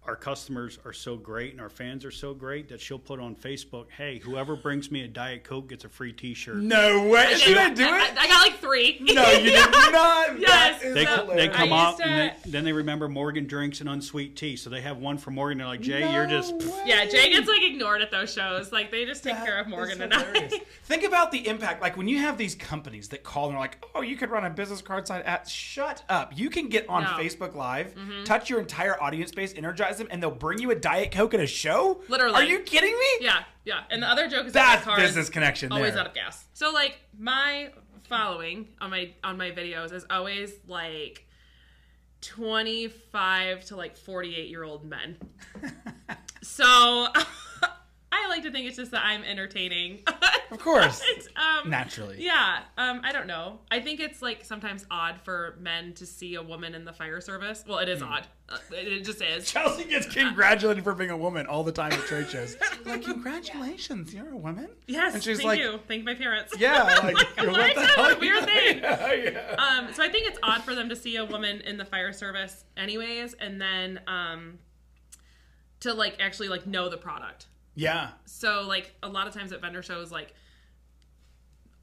[0.07, 3.35] Our customers are so great and our fans are so great that she'll put on
[3.35, 7.23] Facebook, "Hey, whoever brings me a Diet Coke gets a free T-shirt." No way.
[7.33, 8.19] Is she I, gonna do it?
[8.19, 8.99] I got like three.
[9.01, 10.39] No, you did not.
[10.39, 10.83] Yes.
[10.83, 13.89] They, So, they come I up used and they, then they remember Morgan drinks an
[13.89, 15.57] unsweet tea, so they have one for Morgan.
[15.59, 16.83] They're like, "Jay, you're just." Way.
[16.85, 18.73] Yeah, Jay gets like ignored at those shows.
[18.73, 20.13] Like they just take That care of Morgan and.
[20.13, 20.23] I.
[20.85, 21.81] Think about the impact.
[21.81, 24.45] Like when you have these companies that call and are like, "Oh, you could run
[24.45, 26.37] a business card site at." Shut up!
[26.37, 27.09] You can get on No.
[27.11, 27.21] Mm-hmm.
[27.21, 31.35] Facebook Live, touch your entire audience base, energize and they'll bring you a diet coke
[31.35, 32.01] at a show.
[32.09, 32.35] Literally.
[32.35, 33.07] Are you kidding me?
[33.27, 33.81] Yeah, yeah.
[33.91, 35.73] And the other joke is that my car is business connection.
[35.73, 36.03] always there.
[36.03, 36.45] out of gas.
[36.53, 37.71] So like my
[38.09, 41.27] following on my on my videos is always like
[42.21, 45.17] 25 to like 48 year old men.
[46.43, 47.07] so
[48.25, 50.01] I like to think it's just that I'm entertaining.
[50.51, 51.03] Of course.
[51.37, 52.23] Um, Naturally.
[52.23, 53.59] Yeah, um, I don't know.
[53.73, 57.21] I think it's like sometimes odd for men to see a woman in the fire
[57.21, 57.65] service.
[57.67, 58.09] Well, it is Hmm.
[58.13, 58.27] odd.
[58.49, 59.51] Uh, it, it just is.
[59.51, 62.57] Chelsea gets congratulated for being a woman all the time at trade shows.
[62.85, 64.69] like, congratulations, you're a woman.
[64.87, 65.81] Yes, and she's thank like, you.
[65.89, 66.55] Thank my parents.
[66.59, 67.73] Yeah, like what the What?
[67.77, 68.05] hell?
[68.05, 68.79] What a weird thing.
[68.79, 69.55] Yeah, yeah.
[69.59, 72.13] Um, so I think it's odd for them to see a woman in the fire
[72.13, 74.59] service, anyways, and then um,
[75.81, 77.47] to like actually like know the product.
[77.75, 78.11] Yeah.
[78.27, 80.33] So like a lot of times at vendor shows, like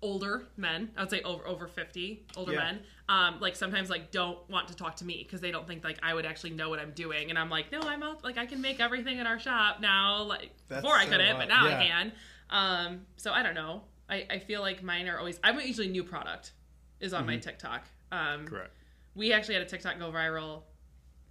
[0.02, 2.60] older men, I would say over over fifty, older Yeah.
[2.60, 5.84] men, um, like sometimes like don't want to talk to me because they don't think
[5.84, 8.38] like I would actually know what I'm doing, and I'm like, no, I'm out, like
[8.38, 10.24] I can make everything in our shop now.
[10.24, 11.78] Like That's before I couldn't, but now Yeah.
[11.80, 12.12] I can.
[12.50, 13.84] Um, so I don't know.
[14.10, 15.40] I, I feel like mine are always.
[15.44, 16.52] I'm usually new product
[17.00, 17.42] is on my Mm-hmm.
[17.42, 17.84] TikTok.
[18.12, 18.76] Um, Correct.
[19.16, 20.64] we actually had a TikTok go viral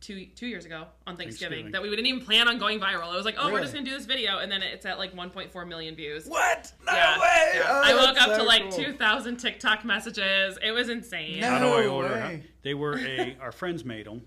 [0.00, 1.72] two two years ago on Thanksgiving, Thanksgiving.
[1.72, 3.04] that we didn't even plan on going viral.
[3.12, 5.14] I was like, oh, we're just gonna do this video, and then it's at like
[5.14, 6.26] 1.4 million views.
[6.26, 6.72] What?
[6.86, 7.20] No Yeah.
[7.20, 7.50] way.
[7.54, 7.62] Yeah.
[7.68, 8.72] Oh, I woke that's up to like cool.
[8.84, 10.58] 2,000 TikTok messages.
[10.62, 11.40] It was insane.
[11.40, 11.50] No.
[11.50, 12.14] How do I order?
[12.14, 12.44] way.
[12.62, 14.22] They were a our friends made them,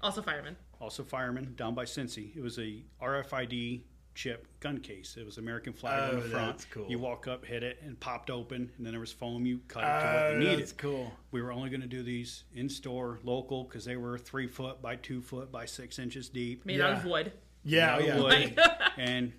[0.00, 0.56] Also, firemen.
[0.80, 2.36] also firemen down by Cincy.
[2.36, 3.82] It was a RFID
[4.18, 5.16] chip gun case.
[5.16, 6.46] It was American flag Oh, on the oh, front.
[6.58, 6.86] that's cool.
[6.88, 9.46] You walk up, hit it, and popped open, and then there was foam.
[9.46, 10.58] You cut it to what oh, you Oh, needed.
[10.58, 11.12] that's cool.
[11.30, 14.82] We were only going to do these in store, local, because they were three foot
[14.82, 16.66] by two foot by six inches deep.
[16.66, 17.30] Made out of wood.
[17.62, 18.20] Yeah, yeah.
[18.20, 18.60] wood,
[18.96, 19.32] and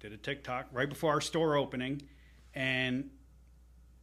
[0.00, 2.00] did a TikTok right before our store opening.
[2.54, 3.10] And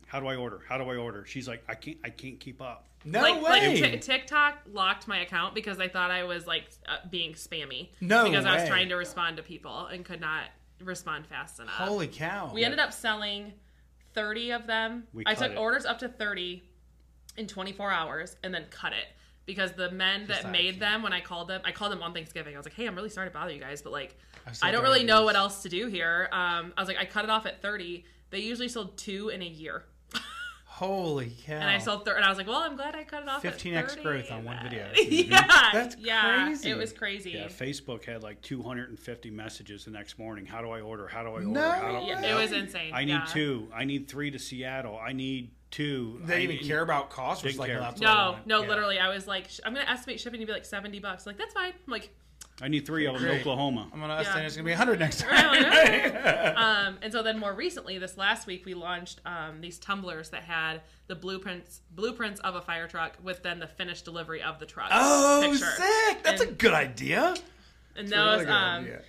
[0.06, 0.62] how do I order?
[0.70, 1.26] How do I order?
[1.26, 2.86] She's like, I can't, I can't keep up.
[3.04, 3.82] No like, way.
[3.82, 7.90] like Tik TikTok locked my account because I thought I was like uh, being spammy.
[8.00, 10.46] No Because I was trying to respond to people and could not
[10.80, 11.74] respond fast enough.
[11.74, 12.52] Holy cow.
[12.54, 13.54] We ended up selling
[14.14, 15.04] 30 of them.
[15.14, 15.58] We I took it.
[15.58, 16.64] orders up to 30
[17.38, 19.08] in 24 hours and then cut it
[19.46, 22.56] because the men that made them when I called them, I called them on Thanksgiving.
[22.56, 24.16] I was like, "Hey, I'm really sorry to bother you guys, but like
[24.62, 27.24] I don't really know what else to do here." Um, I was like, I cut
[27.24, 28.06] it off at 30.
[28.30, 29.86] They usually sold two in a year.
[30.82, 31.54] Holy cow.
[31.54, 33.44] And I sold thir- and I was like, "Well, I'm glad I cut it off."
[33.44, 34.88] 15x growth on one video.
[34.98, 36.72] yeah, That's yeah, crazy.
[36.72, 37.32] It was crazy.
[37.32, 40.48] Yeah, Facebook had like 250 messages the next morning.
[40.48, 41.08] How do I order?
[41.08, 41.46] How do I order?
[41.46, 42.32] No How do Yeah, way.
[42.32, 42.91] it was insane.
[42.96, 43.26] I need yeah.
[43.26, 43.67] two.
[43.72, 44.98] I need three to Seattle.
[44.98, 46.20] I need two.
[46.24, 47.44] They I even care about cost?
[47.46, 47.78] Or Didn't like, care.
[47.80, 48.70] no, that's what I No, no, Yeah.
[48.70, 51.28] literally, I was like, sh- I'm gonna estimate shipping to be like 70 bucks.
[51.28, 51.74] Like that's fine.
[51.74, 52.10] I'm like,
[52.62, 53.39] I need three of them in Great.
[53.41, 53.89] Oklahoma.
[53.91, 54.19] I'm gonna Yeah.
[54.21, 56.56] estimate it's gonna be 100 next Right, time.
[56.88, 60.43] um, and so then more recently, this last week, we launched um, these tumblers that
[60.43, 64.65] had the blueprints blueprints of a fire truck with then the finished delivery of the
[64.65, 64.89] truck.
[64.91, 65.65] oh, picture.
[65.65, 66.24] sick!
[66.24, 67.36] That's a And- good idea.
[67.95, 69.01] And That's a really those, um, idea.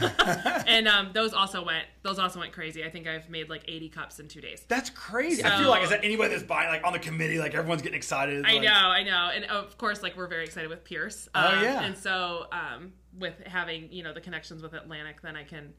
[0.00, 0.64] Yeah.
[0.66, 2.84] and um, those also went those also went crazy.
[2.84, 4.64] I think I've made like 80 cups in two days.
[4.68, 5.44] That's crazy.
[5.44, 7.96] I feel like is that anybody that's buying like on the committee, like everyone's getting
[7.96, 8.44] excited.
[8.46, 11.28] I like- know, I know, and of course, like we're very excited with Pierce.
[11.34, 11.82] Oh, Um, yeah.
[11.82, 15.72] and so um, with having you know the connections with Atlantic, then I can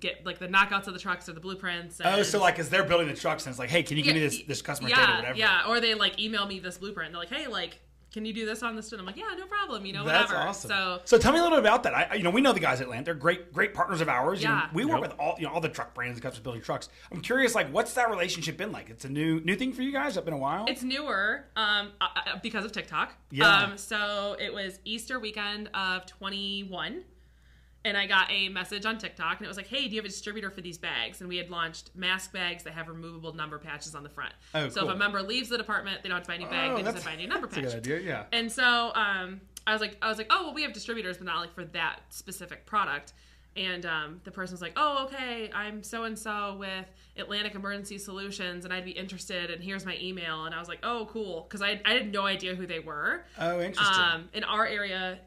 [0.00, 2.00] get like the knockouts of the trucks or the blueprints.
[2.00, 4.02] And, Oh, so like as they're building the trucks, and it's like, hey, can you
[4.02, 5.38] give me this this customer yeah, data, or whatever?
[5.38, 7.06] Yeah, or they like email me this blueprint.
[7.08, 7.80] And they're like, hey, like,
[8.14, 8.92] can you do this on this?
[8.92, 9.84] And I'm like, yeah, no problem.
[9.84, 10.48] You know, That's whatever.
[10.48, 10.68] awesome.
[10.70, 11.94] So so tell me a little bit about that.
[11.94, 13.06] I, you know, we know the guys at Land.
[13.06, 14.40] They're great, great partners of ours.
[14.40, 14.68] You know, Yeah.
[14.72, 15.10] we work Yep.
[15.10, 16.88] with all, you know, all the truck brands and customers building trucks.
[17.10, 18.88] I'm curious, like, what's that relationship been like?
[18.88, 20.16] It's a new, new thing for you guys.
[20.16, 20.64] It's been a while.
[20.68, 23.14] it's newer um, uh, uh, because of TikTok.
[23.32, 23.48] Yeah.
[23.64, 27.02] Um, so it was Easter weekend of 21.
[27.86, 30.06] And I got a message on TikTok, and it was like, "Hey, do you have
[30.06, 33.58] a distributor for these bags?" And we had launched mask bags that have removable number
[33.58, 34.32] patches on the front.
[34.54, 34.90] Oh, so cool.
[34.90, 36.76] if a member leaves the department, they don't have to buy a new bag; Oh,
[36.76, 37.82] they just have to buy a number That's a patch.
[37.82, 38.08] good idea.
[38.08, 38.24] Yeah.
[38.32, 41.26] And so um, I was like, I was like, oh well, we have distributors, but
[41.26, 43.12] not like for that specific product.
[43.56, 46.86] And um, the person was like, oh okay, I'm so and so with
[47.18, 49.50] Atlantic Emergency Solutions, and I'd be interested.
[49.50, 50.46] And here's my email.
[50.46, 53.24] And I was like, oh cool, because I I had no idea who they were.
[53.38, 54.04] Oh, interesting.
[54.04, 55.18] Um, in our area,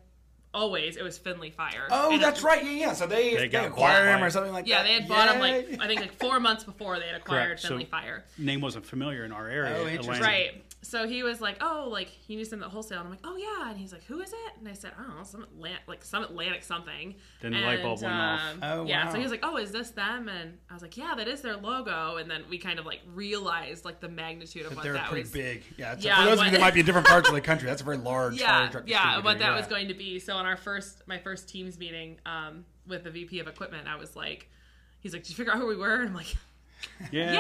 [0.58, 1.88] always it was Finley Fire.
[1.92, 2.64] oh, And that's it- right.
[2.66, 2.94] Yeah, yeah.
[2.94, 4.88] So they They they, acquired bought them or something like Yeah, that.
[4.88, 5.68] they had bought them Yay.
[5.72, 7.62] like I think like four months before they had acquired Correct.
[7.62, 8.26] So- Finley Fire.
[8.38, 9.76] Name wasn't familiar in our area.
[9.78, 10.16] Oh, interesting.
[10.16, 10.24] Atlanta.
[10.26, 10.64] Right.
[10.88, 13.36] So he was like, "Oh, like you need something send wholesale." And I'm like, "Oh
[13.36, 15.86] yeah." And he's like, "Who is it?" And I said, "I don't know, some Atlant-
[15.88, 18.42] like some Atlantic something." Then the light bulb went off.
[18.54, 19.06] um, Oh, yeah.
[19.06, 19.12] wow.
[19.12, 21.42] So he was like, "Oh, is this them?" And I was like, "Yeah, that is
[21.42, 24.84] their logo." And then we kind of like realized like the magnitude of But what
[24.84, 25.32] they're that pretty was.
[25.32, 25.64] big.
[25.78, 27.42] Yeah, it's- Yeah, for those of you that might be in different parts of the
[27.42, 29.56] country, that's a very large yeah, fire truck yeah, what that yeah.
[29.58, 30.20] was going to be.
[30.20, 33.96] So on our first, my first teams meeting um, with the VP of equipment, I
[33.98, 34.50] was like,
[35.00, 36.36] he's like, "Did you figure out who we were?" And I'm like,
[37.12, 37.32] Yeah.
[37.34, 37.40] yeah,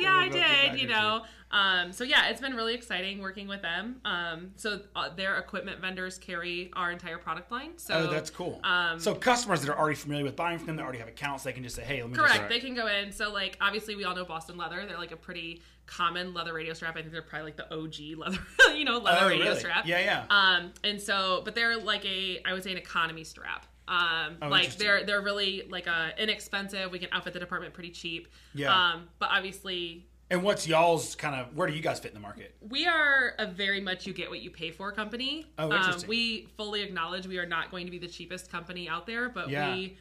[0.00, 0.80] yeah, I we'll go get did.
[0.80, 4.00] You know, um, so yeah, it's been really exciting working with them.
[4.04, 7.76] Um, so uh, their equipment vendors carry our entire product line.
[7.78, 8.60] So Oh, that's cool.
[8.64, 11.44] Um, so customers that are already familiar with buying from them, that already have accounts,
[11.44, 12.34] they can just say, "Hey, let me Correct.
[12.36, 13.12] just." They can go in.
[13.12, 14.84] So like obviously we all know Boston Leather.
[14.86, 16.96] They're like a pretty common leather radio strap.
[16.96, 18.38] I think they're probably like the OG leather,
[18.76, 19.58] you know, leather Oh, radio really?
[19.58, 19.84] strap.
[19.86, 20.24] Yeah, yeah.
[20.30, 23.66] Um, and so, but they're like a, I would say an economy strap.
[23.88, 26.90] Um, Oh, like they're they're really like a inexpensive.
[26.92, 28.28] We can outfit the department pretty cheap.
[28.54, 28.72] Yeah.
[28.74, 31.54] Um, but obviously And what's y'all's kind of?
[31.56, 32.54] Where do you guys fit in the market?
[32.60, 35.46] we are a very much you get what you pay for company.
[35.58, 36.08] Oh, um, interesting.
[36.08, 39.50] we fully acknowledge we are not going to be the cheapest company out there, but
[39.50, 39.74] Yeah.
[39.74, 39.96] we,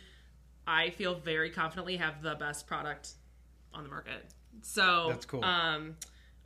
[0.68, 3.14] I feel very confidently have the best product
[3.74, 4.26] on the market.
[4.62, 5.44] So That's cool.
[5.44, 5.96] Um,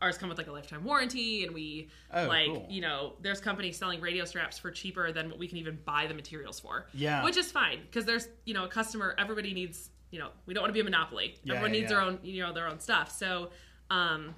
[0.06, 2.68] ours come with like a lifetime warranty, and we Oh, like cool.
[2.70, 6.08] you know there's companies selling radio straps for cheaper than what we can even buy
[6.08, 6.88] the materials for.
[6.94, 7.24] Yeah.
[7.24, 9.15] which is fine because there's you know a customer.
[9.18, 11.36] Everybody needs you know we don't want to be a monopoly.
[11.44, 11.98] Yeah, Everyone yeah, needs yeah.
[11.98, 13.12] their own you know their own stuff.
[13.12, 13.50] So.
[13.89, 14.36] Um,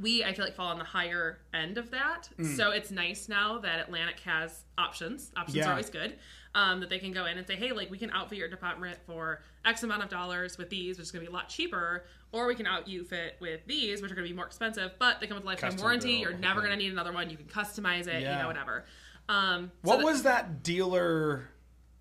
[0.00, 2.28] we I feel like fall on the higher end of that.
[2.56, 5.30] So it's nice now that Atlantic has options.
[5.36, 5.66] Options Mm.
[5.68, 6.18] Are always good.
[6.58, 8.98] Um, that they can go in and say, hey, like we can outfit your department
[9.06, 12.04] for X amount of dollars with these, which is going to be a lot cheaper,
[12.32, 13.06] or we can outfit you
[13.38, 15.70] with these, which are going to be more expensive, but they come with a lifetime
[15.70, 16.14] Custom warranty.
[16.14, 17.30] You're never going to need another one.
[17.30, 18.86] You can customize it, you know, whatever.
[19.28, 21.48] Um, so What that- was that dealer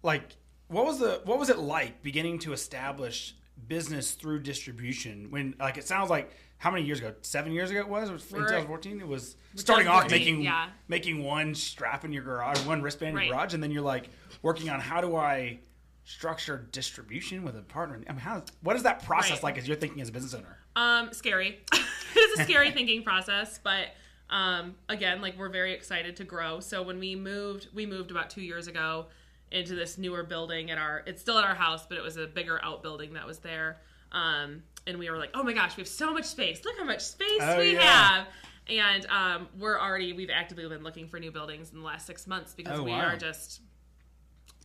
[0.01, 0.23] like?
[0.69, 3.35] What was the what was it like beginning to establish
[3.67, 5.29] business through distribution?
[5.29, 7.13] When like it sounds like how many years ago?
[7.21, 8.09] Seven years ago it was.
[8.09, 8.99] It was in 2014.
[8.99, 10.69] It was starting off making yeah.
[10.87, 13.27] making one strap in your garage, one wristband in Right.
[13.27, 14.09] your garage, and then you're like
[14.41, 15.59] working on how do I
[16.03, 18.01] structure distribution with a partner.
[18.07, 19.43] I mean, how what is that process Right.
[19.43, 20.57] like as you're thinking as a business owner?
[20.75, 21.59] Um, scary.
[22.15, 23.89] it's a scary thinking process, but
[24.29, 26.59] um, again, like we're very excited to grow.
[26.59, 29.07] So when we moved, we moved about two years ago
[29.51, 31.03] into this newer building at our.
[31.05, 33.77] It's still at our house, but it was a bigger outbuilding that was there.
[34.11, 36.63] Um, and we were like, oh my gosh, we have so much space.
[36.65, 37.81] Look how much space Oh, we yeah.
[37.81, 38.27] have.
[38.69, 42.27] And um, we're already we've actively been looking for new buildings in the last six
[42.27, 43.05] months because Oh, we wow.
[43.05, 43.61] are just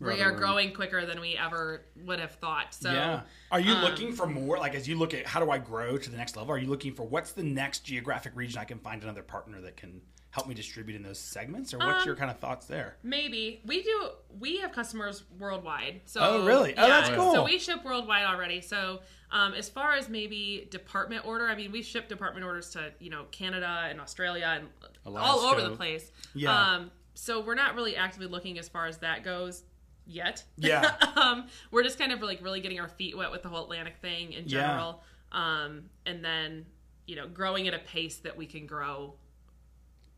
[0.01, 0.39] we are room.
[0.39, 2.75] growing quicker than we ever would have thought.
[2.75, 3.21] So yeah.
[3.53, 4.59] Are you um, looking for more?
[4.59, 6.67] Like, as you look at how do I grow to the next level, are you
[6.69, 10.49] looking for what's the next geographic region I can find another partner that can help
[10.49, 11.73] me distribute in those segments?
[11.73, 12.97] Or what's Um, your kind of thoughts there?
[13.05, 14.09] Maybe we do.
[14.41, 16.01] We have customers worldwide.
[16.07, 16.75] So Oh, really?
[16.77, 17.33] Oh, that's cool.
[17.35, 18.61] So we ship worldwide already.
[18.61, 22.93] So um, as far as maybe department order, I mean, we ship department orders to
[23.01, 24.69] you know Canada and Australia and
[25.07, 26.13] all over the place.
[26.35, 26.55] Yeah.
[26.57, 29.65] Um, so we're not really actively looking as far as that goes
[30.07, 30.45] yet.
[30.57, 30.95] Yeah.
[31.17, 33.97] um, we're just kind of like really getting our feet wet with the whole Atlantic
[34.01, 34.61] thing in Yeah.
[34.61, 35.03] general.
[35.33, 36.67] Um, and then
[37.07, 39.15] you know growing at a pace that we can grow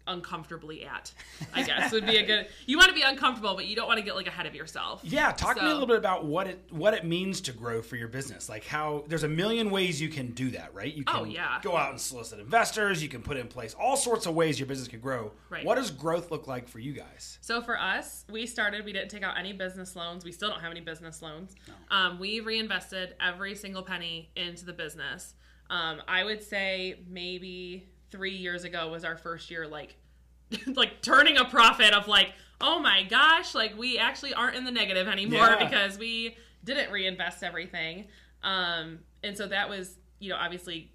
[0.07, 1.13] uncomfortably at
[1.55, 3.99] i guess would be a good you want to be uncomfortable but you don't want
[3.99, 6.47] to get like ahead of yourself Yeah, talk to me a little bit about what
[6.47, 8.49] it what it means to grow for your business.
[8.49, 10.93] Like how there's a million ways you can do that, right?
[10.93, 11.59] You can Oh, yeah.
[11.63, 13.03] go out and solicit investors.
[13.03, 15.33] You can put in place all sorts of ways your business can grow.
[15.51, 15.65] Right.
[15.65, 17.39] What does growth look like for you guys?
[17.41, 20.61] so for us we started we didn't take out any business loans we still don't
[20.61, 21.55] have any business loans
[21.91, 25.35] um, we reinvested every single penny into the business
[25.71, 29.97] um, i would say maybe three years ago was our first year like
[30.75, 34.71] like turning a profit of like oh my gosh like we actually aren't in the
[34.71, 35.65] negative anymore Yeah.
[35.69, 38.07] because we didn't reinvest everything.
[38.45, 40.93] Um and so that was you know obviously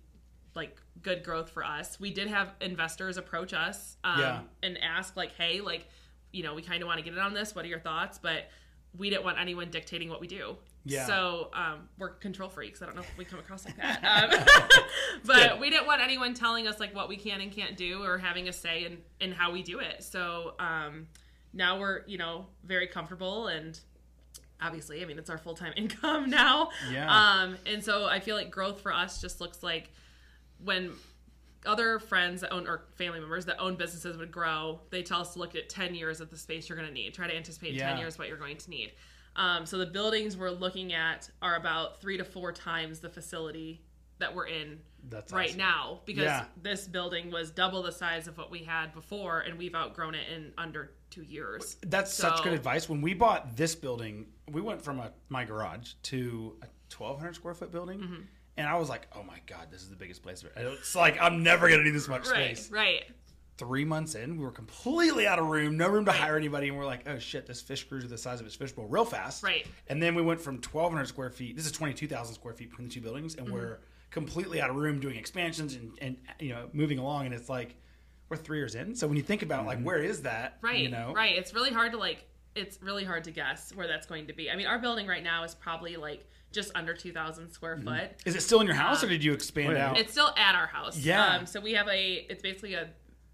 [0.55, 1.99] like good growth for us.
[1.99, 4.39] We did have investors approach us um, Yeah.
[4.63, 5.87] and ask like hey like
[6.31, 7.53] you know we kind of want to get in on this.
[7.53, 8.17] What are your thoughts?
[8.17, 8.49] But
[8.97, 10.55] we didn't want anyone dictating what we do
[10.89, 11.05] Yeah.
[11.05, 14.77] so um, we're control freaks i don't know if we come across like that um,
[15.25, 15.59] but good.
[15.59, 18.47] we didn't want anyone telling us like what we can and can't do or having
[18.47, 21.07] a say in in how we do it so um,
[21.53, 23.79] now we're you know very comfortable and
[24.61, 27.07] obviously i mean it's our full-time income now Yeah.
[27.41, 29.89] um, and so i feel like growth for us just looks like
[30.63, 30.91] when
[31.65, 35.33] other friends that own or family members that own businesses would grow, they tell us
[35.33, 37.13] to look at 10 years of the space you're going to need.
[37.13, 37.89] Try to anticipate Yeah.
[37.89, 38.93] 10 years what you're going to need.
[39.39, 43.81] Um, so the buildings we're looking at are about three to four times the facility
[44.19, 44.79] that we're in
[45.09, 45.57] That's right awesome.
[45.59, 46.45] now because Yeah.
[46.61, 50.27] this building was double the size of what we had before and we've outgrown it
[50.29, 51.77] in under two years.
[51.87, 52.89] That's such good advice.
[52.89, 57.53] When we bought this building, we went from a, my garage to a 1,200 square
[57.53, 58.21] foot building, Mm-hmm.
[58.57, 61.17] and I was like, "Oh my god, this is the biggest place." ever." It's like
[61.21, 62.69] I'm never gonna need this much Right, space.
[62.71, 63.05] right.
[63.59, 66.77] Three months in, we were completely out of room, no room to hire anybody, and
[66.77, 69.43] we're like, oh shit, this fish grew to the size of its fishbowl real fast.
[69.43, 69.67] Right.
[69.87, 71.55] And then we went from 1,200 square feet.
[71.55, 73.83] This is 22,000 square feet between the two buildings, and we're Mm-hmm.
[74.11, 77.25] completely out of room doing expansions and, and you know moving along.
[77.27, 77.75] And it's like
[78.29, 78.95] we're three years in.
[78.95, 80.57] So when you think about like where is that?
[80.61, 80.79] Right.
[80.79, 81.13] You know.
[81.15, 81.37] Right.
[81.37, 82.25] It's really hard to like.
[82.55, 84.49] It's really hard to guess where that's going to be.
[84.49, 87.87] I mean, our building right now is probably like just under 2,000 square Mm-hmm.
[87.87, 88.09] foot.
[88.25, 89.97] Is it still in your house, or did you expand out?
[89.99, 90.97] It's still at our house.
[90.97, 91.35] Yeah.
[91.35, 92.25] Um, so we have a.
[92.29, 92.89] It's basically a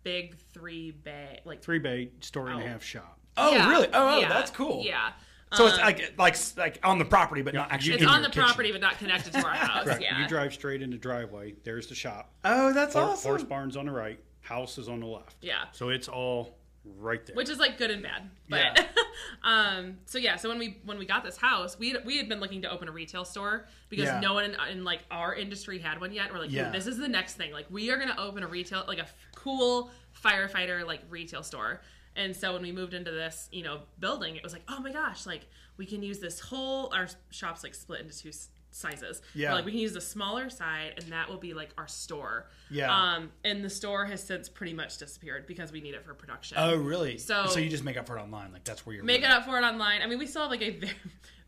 [0.06, 1.62] big three bay like.
[1.62, 2.68] Three bay story and a Oh.
[2.68, 3.20] half shop.
[3.36, 3.88] oh, Yeah, really?
[3.88, 4.84] Oh, oh, yeah, that's cool.
[4.86, 5.12] Yeah.
[5.54, 7.94] So it's Um, like like like on the property, but not actually.
[7.96, 8.44] it's in on your the kitchen.
[8.44, 9.84] property, but not connected to our house.
[9.86, 10.02] Correct.
[10.02, 10.22] Yeah.
[10.22, 11.56] You drive straight into driveway.
[11.64, 12.34] There's the shop.
[12.44, 13.30] Oh, that's Hor- awesome.
[13.30, 14.20] Horse barn's on the right.
[14.42, 15.36] House is on the left.
[15.42, 15.66] Yeah.
[15.72, 16.58] So it's all
[17.00, 17.36] right there.
[17.36, 18.30] which is like good and bad.
[18.50, 18.86] But Yeah.
[19.44, 22.40] um, so yeah, so when we when we got this house, we we had been
[22.40, 24.20] looking to open a retail store because Yeah.
[24.20, 26.32] no one in, in like our industry had one yet.
[26.34, 26.70] We're like, Yeah.
[26.72, 27.52] This is the next thing.
[27.54, 29.16] Like we are gonna open a retail like a f-
[29.46, 29.92] cool
[30.24, 31.82] firefighter like retail store.
[32.18, 34.92] And so when we moved into this, you know, building, it was like, oh my
[34.92, 35.46] gosh, like
[35.78, 38.32] we can use this whole our shop's like split into two
[38.72, 39.22] sizes.
[39.34, 39.54] Yeah.
[39.54, 42.48] Like we can use the smaller side, and that will be like our store.
[42.72, 42.90] Yeah.
[42.94, 46.58] Um, and the store has since pretty much disappeared because we need it for production.
[46.60, 47.18] Oh, really?
[47.18, 49.24] So- so you just make up for it online, like that's where you're make it
[49.26, 50.02] really- up for it online.
[50.02, 50.80] I mean, we still have like a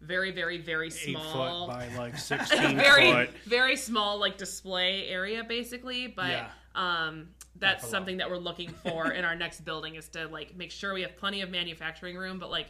[0.01, 3.29] very, very, very, very small, by like 16 very, foot.
[3.45, 6.07] very small like display area, basically.
[6.07, 6.49] But Yeah.
[6.75, 7.29] um,
[7.59, 10.93] that's something that we're looking for in our next building is to like make sure
[10.93, 12.67] we have plenty of manufacturing room, but like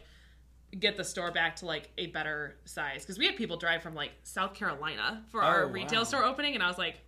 [0.78, 3.94] get the store back to like a better size because we had people drive from
[3.94, 6.04] like South Carolina for our Oh, retail wow.
[6.04, 7.00] store opening, and I was like.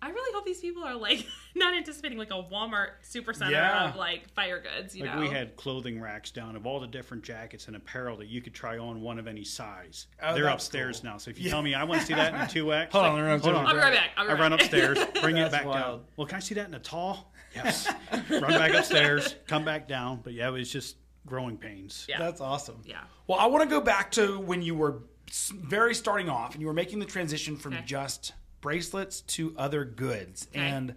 [0.00, 1.26] I really hope these people are like
[1.56, 3.88] not anticipating like a Walmart supercenter Yeah.
[3.90, 4.94] of like fire goods.
[4.94, 8.16] You Like know, we had clothing racks down of all the different jackets and apparel
[8.18, 10.06] that you could try on one of any size.
[10.22, 11.10] Oh, They're upstairs cool.
[11.10, 11.16] now.
[11.18, 13.12] So if you tell me I want to see that in a 2X, Hold on,
[13.14, 13.56] like, they're upstairs.
[13.56, 13.66] hold on.
[13.66, 14.10] I'll be right back.
[14.16, 14.60] I'll be I right run back.
[14.60, 15.70] upstairs, bring it That's back down.
[15.72, 16.04] wild.
[16.16, 17.32] Well, can I see that in a tall?
[17.54, 17.92] Yes.
[18.30, 20.20] run back upstairs, come back down.
[20.22, 20.96] But yeah, it was just
[21.26, 22.06] growing pains.
[22.08, 22.18] Yeah.
[22.18, 22.82] That's awesome.
[22.84, 23.00] Yeah.
[23.26, 25.02] Well, I want to go back to when you were
[25.52, 27.82] very starting off and you were making the transition from Okay.
[27.84, 30.48] just bracelets to other goods.
[30.50, 30.60] Okay.
[30.60, 30.94] And,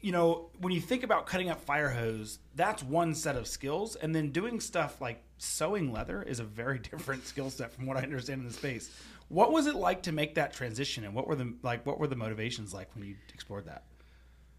[0.00, 3.96] you know, when you think about cutting up fire hose, that's one set of skills.
[3.96, 7.96] And then doing stuff like sewing leather is a very different skill set from what
[7.96, 8.90] I understand in the space.
[9.28, 12.06] What was it like to make that transition and what were the like what were
[12.06, 13.82] the motivations like when you explored that?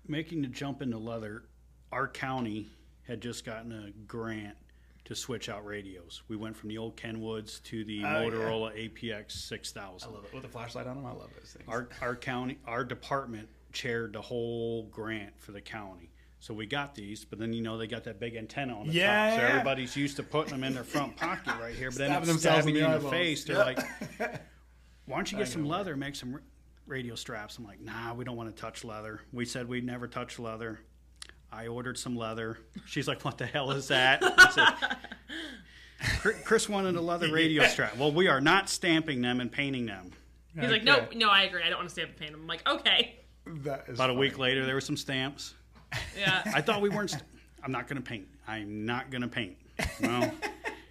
[0.08, 1.44] making the jump into leather,
[1.92, 2.68] our county
[3.08, 4.58] had just gotten a grant
[5.08, 6.22] to switch out radios.
[6.28, 8.30] We went from the old Kenwoods to the Oh, yeah.
[8.30, 10.10] Motorola APX 6000.
[10.10, 10.34] I love it.
[10.34, 11.64] With a flashlight on them, I love those things.
[11.70, 16.12] Our our county, our department chaired the whole grant for the county.
[16.40, 18.94] So we got these, but then you know they got that big antenna on the
[18.94, 19.40] Yeah, top.
[19.40, 22.30] So everybody's used to putting them in their front pocket right here, but then Stabbing
[22.30, 23.12] it's themselves stabbing in you the in the eyeballs.
[23.14, 23.44] face.
[23.46, 23.64] They're Yeah.
[23.64, 24.42] like,
[25.06, 25.96] "Why don't you get I some leather?
[25.96, 26.40] Make some
[26.86, 29.22] radio straps." I'm like, "Nah, we don't want to touch leather.
[29.32, 30.82] We said we'd never touch leather."
[31.58, 32.60] I ordered some leather.
[32.86, 34.98] She's like, "What the hell is that?" I said,
[36.20, 37.98] "Chris- Chris wanted a leather radio strap.
[37.98, 40.12] Well, we are not stamping them and painting them.
[40.60, 41.62] He's like, no, no, I agree.
[41.64, 42.42] I don't want to stamp and paint them.
[42.42, 44.20] I'm like, okay, That is About a funny.
[44.20, 45.54] week later, there were some stamps.
[46.18, 46.42] yeah.
[46.52, 47.12] I thought we weren't.
[47.12, 47.22] St-
[47.64, 48.28] I'm not going to paint.
[48.48, 49.58] I'm not going to paint.
[50.00, 50.32] No.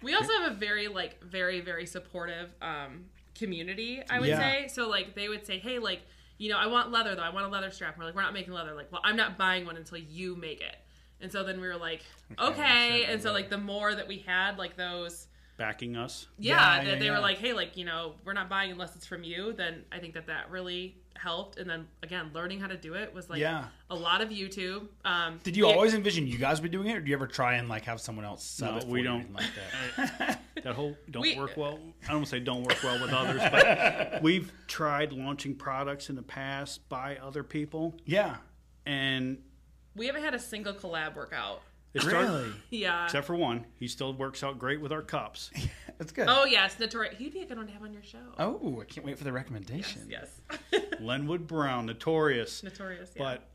[0.01, 3.05] we also have a very like very very supportive um
[3.35, 4.01] community.
[4.09, 4.39] I would Yeah.
[4.39, 4.87] say so.
[4.89, 6.01] Like they would say, hey, like
[6.37, 7.23] you know, I want leather though.
[7.23, 7.93] I want a leather strap.
[7.93, 8.73] And we're like, we're not making leather.
[8.73, 10.75] Like, well, I'm not buying one until you make it.
[11.19, 12.01] And so then we were like,
[12.39, 13.05] Okay, okay.
[13.05, 15.27] And so like the more that we had like those
[15.57, 16.27] Backing us.
[16.37, 17.11] yeah, Yeah, yeah, they yeah.
[17.11, 19.53] were like, hey, like you know, we're not buying unless it's from you.
[19.53, 21.57] Then I think that that really helped.
[21.57, 23.65] And then again, learning how to do it was like Yeah.
[23.89, 24.87] a lot of YouTube.
[25.03, 27.25] Um, Did you we- always envision you guys be doing it, or do you ever
[27.25, 29.33] try and like have someone else sub No, it for we you don't.
[29.33, 29.45] like
[29.97, 30.41] that?
[30.63, 31.79] That whole don't We- work well.
[32.03, 36.09] I don't want to say don't work well with others, but we've tried launching products
[36.09, 38.37] in the past by other people, yeah,
[38.85, 39.37] and
[39.95, 41.61] We haven't had a single collab workout.
[41.97, 42.27] It started.
[42.29, 43.05] really, Yeah.
[43.05, 45.51] Except for one, he still works out great with our cups.
[45.97, 46.27] that's good.
[46.29, 47.17] oh yes, Notorious.
[47.17, 48.19] He'd be a good one to have on your show.
[48.39, 50.07] Oh, I can't wait for the recommendation.
[50.09, 50.29] Yes.
[50.99, 53.11] Lenwood Brown, notorious, Notorious.
[53.15, 53.23] Yeah.
[53.23, 53.49] but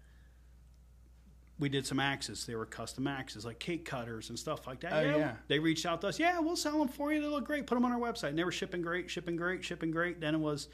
[1.59, 2.45] we did some axes.
[2.47, 4.93] They were custom axes, like cake cutters and stuff like that.
[4.93, 5.35] Oh, yeah.
[5.47, 6.19] They reached out to us.
[6.19, 7.21] Yeah, we'll sell them for you.
[7.21, 7.67] They look great.
[7.69, 8.31] Put them on our website.
[8.31, 10.21] And they were shipping great, shipping great, shipping great.
[10.21, 10.69] Then it was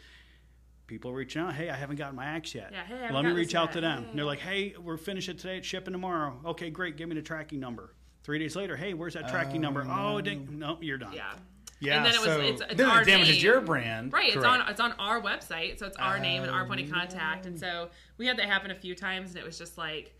[0.88, 1.54] people reaching out.
[1.54, 2.70] Hey, I haven't gotten my axe yet.
[2.72, 3.72] Yeah, hey, I Let me reach out yet.
[3.74, 4.04] to them.
[4.06, 4.10] Hey.
[4.16, 5.58] They're like, hey, we're finishing it today.
[5.58, 6.40] It's shipping tomorrow.
[6.46, 6.96] Okay, great.
[6.96, 7.94] Give me the tracking number.
[8.24, 9.86] Three days later, hey, where's that tracking number?
[9.88, 10.50] Oh, it didn't.
[10.50, 11.12] Nope, you're done.
[11.12, 11.34] yeah.
[11.80, 13.44] Yeah, And then it was- so it's- it's then our it damages name.
[13.44, 14.26] your brand, Right.
[14.30, 14.62] It's Correct.
[14.64, 17.46] on it's on our website, so it's our name and our point of Oh, contact.
[17.46, 20.12] And so we had that happen a few times, and it was just like,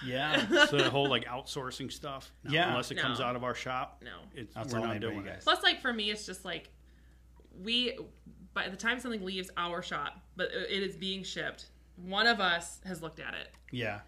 [0.07, 2.32] Yeah, so the whole like outsourcing stuff.
[2.45, 2.70] no, Yeah.
[2.70, 4.16] Unless it comes out of our shop, no.
[4.34, 5.26] it's, That's we're not doing you it.
[5.26, 5.45] guys.
[5.45, 6.70] Plus, like for me, it's just like
[7.62, 7.97] we
[8.55, 12.81] by the time something leaves our shop, but it is being shipped, one of us
[12.87, 13.51] has looked at it.
[13.73, 14.01] yeah,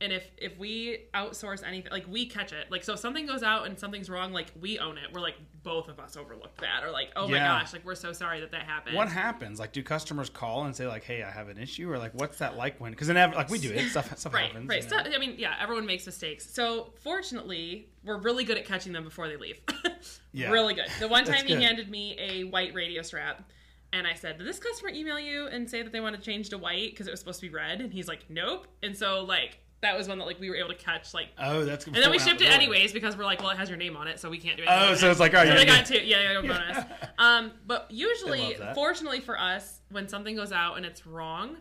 [0.00, 3.44] and if if we outsource anything like we catch it like so if something goes
[3.44, 6.82] out and something's wrong like we own it we're like both of us overlooked that
[6.82, 7.60] or like oh my Yeah.
[7.60, 9.60] gosh like we're so sorry that that happened What happens?
[9.60, 12.38] Like, do customers call and say like, "Hey, I have an issue," or like, "What's
[12.38, 13.88] that like when?" Because then, like, we do it.
[13.88, 14.68] Stuff, stuff right happens.
[14.68, 15.10] right you so, know?
[15.14, 19.28] i mean yeah everyone makes mistakes so fortunately we're really good at catching them before
[19.28, 19.60] they leave
[20.32, 20.50] Yeah.
[20.50, 21.62] really good the one That's time he good.
[21.62, 23.48] handed me a white radio strap
[23.94, 26.48] and i said did this customer email you and say that they want to change
[26.50, 29.22] to white because it was supposed to be red and he's like nope and so
[29.24, 31.84] like that was one that like we were able to catch like Oh, that's.
[31.84, 31.94] Good.
[31.94, 34.08] And then we shipped it anyways because we're like, well, it has your name on
[34.08, 34.68] it, so we can't do it.
[34.70, 35.76] Oh, so it's like, oh, so yeah, they yeah.
[35.76, 35.98] got two.
[35.98, 36.84] Yeah, yeah, yeah, bonus.
[37.18, 41.58] um, but usually, fortunately for us, when something goes out and it's wrong,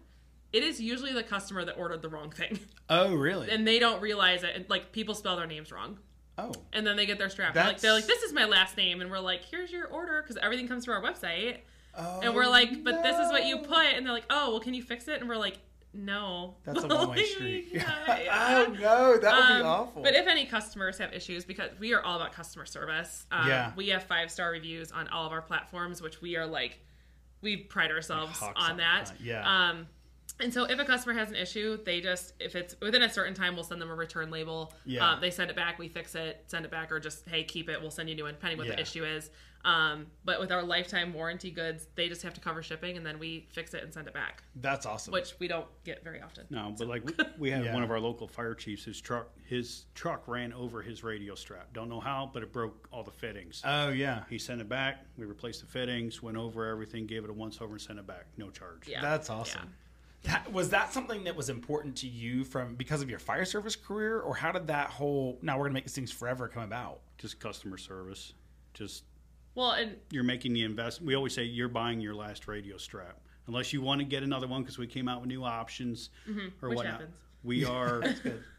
[0.53, 2.59] it is usually the customer that ordered the wrong thing,
[2.89, 3.49] Oh, really?
[3.49, 4.51] and they don't realize it.
[4.55, 5.99] And like people spell their names wrong,
[6.38, 7.53] oh, and then they get their strap.
[7.57, 10.38] Like, they're like, this is my last name, and we're like, here's your order because
[10.38, 11.57] everything comes through our website,
[11.98, 12.20] oh.
[12.22, 14.74] and we're like, but this is what you put, and they're like, oh, well, can
[14.74, 15.20] you fix it?
[15.20, 15.58] And we're like.
[15.96, 17.68] No, That's a one-way street.
[17.72, 17.84] Yeah,
[18.24, 18.66] yeah.
[18.68, 20.02] oh no, that would be Um, awful.
[20.02, 23.72] But if any customers have issues, because we are all about customer service, um, Yeah.
[23.76, 26.80] we have five star reviews on all of our platforms, which we are like,
[27.41, 29.44] we pride ourselves on that, yeah.
[29.70, 29.86] Um,
[30.39, 33.34] and so if a customer has an issue, they just if it's within a certain
[33.34, 34.73] time, we'll send them a return label.
[34.86, 35.11] Yeah.
[35.13, 37.69] Um, they send it back, we fix it, send it back, or just hey, keep
[37.69, 37.79] it.
[37.81, 38.75] We'll send you a new one, depending what Yeah.
[38.75, 39.29] the issue is.
[39.65, 43.17] Um, but with our lifetime warranty goods, they just have to cover shipping, and then
[43.17, 45.13] we fix it and send it back, that's awesome.
[45.13, 46.43] which we don't get very often.
[46.49, 47.73] No, but like we, we had Yeah.
[47.73, 48.84] one of our local fire chiefs.
[48.84, 51.71] His truck, his truck ran over his radio strap.
[51.71, 53.61] Don't know how, but it broke all the fittings.
[53.63, 55.05] oh yeah, he sent it back.
[55.17, 58.05] We replaced the fittings, went over everything, gave it a once over, and sent it
[58.07, 58.25] back.
[58.36, 58.86] No charge.
[58.89, 58.99] Yeah.
[58.99, 59.73] that's awesome.
[60.24, 63.76] That, was that something that was important to you from because of your fire service
[63.76, 67.01] career, or how did that whole "now we're gonna make these things forever" come about?
[67.17, 68.34] Just customer service.
[68.74, 69.03] Just
[69.55, 71.07] Well, and you're making the investment.
[71.07, 74.47] We always say you're buying your last radio strap, unless you want to get another
[74.47, 76.67] one because we came out with new options or Mm-hmm.
[76.69, 76.86] which whatnot.
[76.93, 77.17] happens.
[77.44, 78.02] We are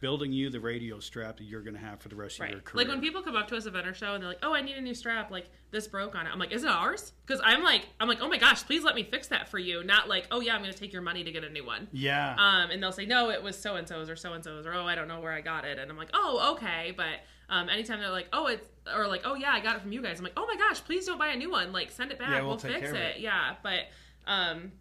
[0.01, 2.59] building you the radio strap that you're going to have for the rest of your
[2.59, 2.85] career.
[2.85, 4.61] Like when people come up to us at vendor show and they're like, "Oh, I
[4.61, 5.31] need a new strap.
[5.31, 8.19] Like this broke on it." I'm like, "Is it ours?" Because I'm like, I'm like,
[8.21, 10.61] "Oh my gosh, please let me fix that for you." Not like, "Oh yeah, I'm
[10.61, 13.07] going to take your money to get a new one." Yeah, Um, and they'll say,
[13.07, 15.19] "No, it was so and so's or so and so's," or "Oh, I don't know
[15.19, 18.45] where I got it." And I'm like, "Oh, okay." But um, anytime they're like, "Oh,
[18.47, 20.57] it's," or like, "Oh yeah, I got it from you guys," I'm like, "Oh my
[20.57, 21.71] gosh, please don't buy a new one.
[21.71, 22.29] Like send it back.
[22.29, 23.19] Yeah, we'll we'll fix it." it.
[23.19, 23.79] Yeah, but
[24.27, 24.71] um,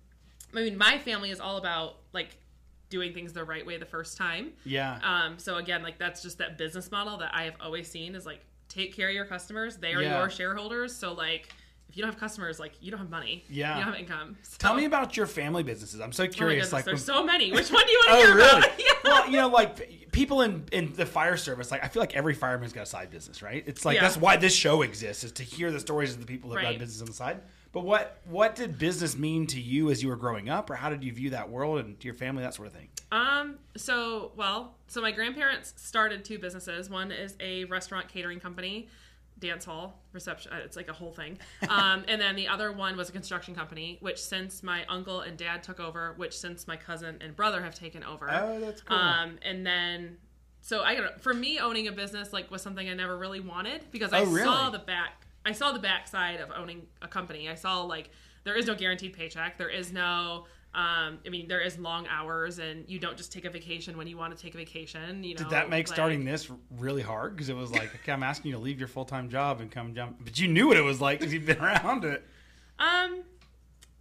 [0.55, 2.37] I mean, my family is all about like
[2.95, 4.53] doing things the right way the first time.
[4.65, 8.15] yeah, Um, so again, like that's just that business model that I have always seen
[8.15, 9.77] is like take care of your customers.
[9.77, 10.21] They are Yeah.
[10.21, 10.95] your shareholders.
[10.95, 11.49] So like
[11.89, 13.45] if you don't have customers, like you don't have money.
[13.49, 13.77] Yeah.
[13.77, 14.37] You don't have income.
[14.43, 16.01] So- Tell me about your family businesses.
[16.01, 16.67] I'm so Oh curious.
[16.67, 17.51] goodness, like, there's when- so many.
[17.51, 18.59] Which one do you want to oh hear really?
[18.59, 18.71] about?
[18.79, 18.93] yeah.
[19.03, 21.73] Well, you know, like people in in the fire service.
[21.73, 23.65] Like, I feel like every fireman's got a side business, right?
[23.67, 24.03] It's like Yeah.
[24.03, 26.65] that's why this show exists is to hear the stories of the people that Right.
[26.67, 27.41] run business on the side.
[27.75, 30.89] But what what did business mean to you as you were growing up, or how
[30.89, 32.89] did you view that world and your family, that sort of thing?
[33.13, 33.59] Um.
[33.77, 34.77] So well.
[34.87, 36.89] So my grandparents started two businesses.
[36.89, 38.89] One is a restaurant catering company,
[39.41, 40.53] dance hall, reception.
[40.53, 41.37] uh, It's like a whole thing.
[41.69, 42.05] Um.
[42.09, 45.63] and then the other one was a construction company, which since my uncle and dad
[45.65, 48.31] took over, which since my cousin and brother have taken over.
[48.31, 48.97] Oh, that's cool.
[48.97, 49.39] Um.
[49.43, 50.19] And then.
[50.61, 54.13] So I for me owning a business like was something I never really wanted because
[54.15, 54.45] I Oh, really?
[54.45, 57.49] saw the back I saw the backside of owning a company.
[57.49, 58.11] I saw like
[58.45, 59.59] there is no guaranteed paycheck.
[59.59, 63.45] There is no um, I mean, there is long hours, and you don't just take
[63.45, 65.23] a vacation when you want to take a vacation.
[65.23, 67.37] You know, Did that make like- starting this really hard?
[67.37, 69.71] Because it was like, okay, I'm asking you to leave your full time job and
[69.71, 72.25] come jump, but you knew what it was like because you've been around it.
[72.81, 73.23] Um,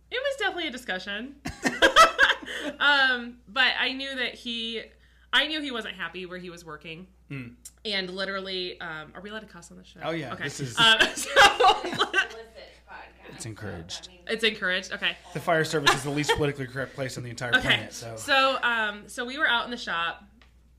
[0.10, 1.36] it was definitely a discussion.
[2.80, 4.82] um, but I knew that he,
[5.32, 7.06] I knew he wasn't happy where he was working,
[7.86, 10.00] and literally, um, are we allowed to cuss on the show?
[10.04, 10.44] Oh, yeah, Okay.
[10.44, 11.30] this is- Um, so
[13.36, 14.10] It's encouraged.
[14.28, 14.92] it's encouraged.
[14.94, 15.18] Okay.
[15.34, 17.62] The fire service is the least politically correct place on the entire Okay.
[17.62, 17.94] planet.
[17.94, 20.24] So, So, um, so we were out in the shop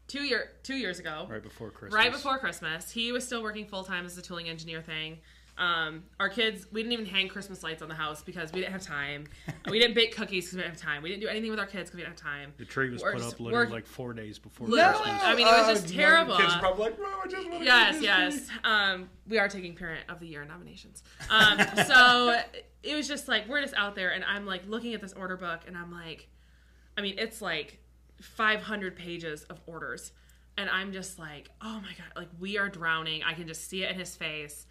[0.06, 1.26] two year two years ago.
[1.28, 1.94] right before Christmas.
[1.94, 2.90] right before Christmas.
[2.92, 5.18] He was still working full time as a tooling engineer thing.
[5.56, 8.72] Um, our kids, we didn't even hang Christmas lights on the house because we didn't
[8.72, 9.26] have time.
[9.70, 11.02] we didn't bake cookies because we didn't have time.
[11.02, 12.52] We didn't do anything with our kids because we didn't have time.
[12.56, 14.96] The tree was We're put just- up literally like four days before Literally.
[15.02, 15.22] Christmas.
[15.22, 16.36] I mean, it was just Uh, terrible.
[16.36, 18.48] Kids are probably like, "Mom, I just want to Yes, yes.
[18.64, 21.02] Um, we are taking Parent of the Year nominations.
[21.30, 22.40] Um, so
[22.82, 25.36] it was just like we're just out there, and I'm like looking at this order
[25.36, 26.28] book, and I'm like,
[26.98, 27.78] I mean, it's like
[28.20, 30.12] 500 pages of orders,
[30.56, 33.22] and I'm just like, oh my god, like we are drowning.
[33.22, 34.66] I can just see it in his face,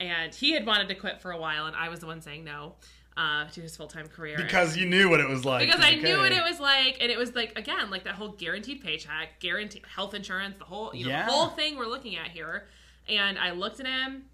[0.00, 2.44] and he had wanted to quit for a while, and I was the one saying
[2.44, 2.74] no
[3.16, 5.66] uh, to his full time career Because you knew what it was like.
[5.66, 8.30] because I knew what it was like, and it was like again, like that whole
[8.30, 11.26] guaranteed paycheck, guaranteed health insurance, the whole you know Yeah.
[11.26, 12.66] the whole thing we're looking at here.
[13.08, 14.24] And I looked at him,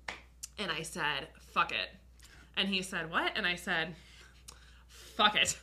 [0.58, 1.90] and I said, "Fuck it,"
[2.56, 3.94] and he said, "What?" And I said,
[4.88, 5.58] "Fuck it."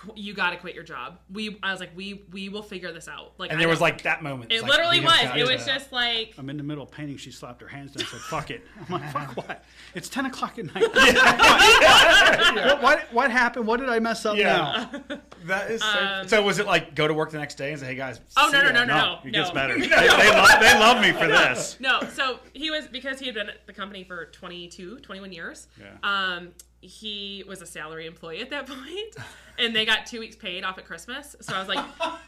[0.00, 1.18] Qu- you got to quit your job.
[1.32, 3.32] We, I was like, we, we will figure this out.
[3.38, 4.52] Like, And I there was like that moment.
[4.52, 5.20] it like, literally was.
[5.36, 7.16] It was just like, I'm in the middle of painting.
[7.16, 9.64] She slapped her hands down and said, "Fuck it." I'm like, "Fuck what?
[9.94, 10.82] It's ten o'clock at night.
[10.94, 13.12] what, what?
[13.12, 13.66] What happened?
[13.66, 14.88] What did I mess up Yeah.
[15.08, 16.22] now?" That is so.
[16.26, 18.18] so was it like go to work the next day and say, "Hey guys"?
[18.18, 19.18] Um, Oh, see no, no, ya." no, no.
[19.24, 19.54] it gets no.
[19.54, 19.78] better.
[19.78, 21.78] They, they, love, they love me for this.
[21.80, 25.66] no so he was because he had been at the company for 22 21 years
[25.80, 25.86] Yeah.
[26.02, 26.50] um
[26.80, 29.16] he was a salary employee at that point
[29.58, 32.18] and they got two weeks paid off at christmas so i was like i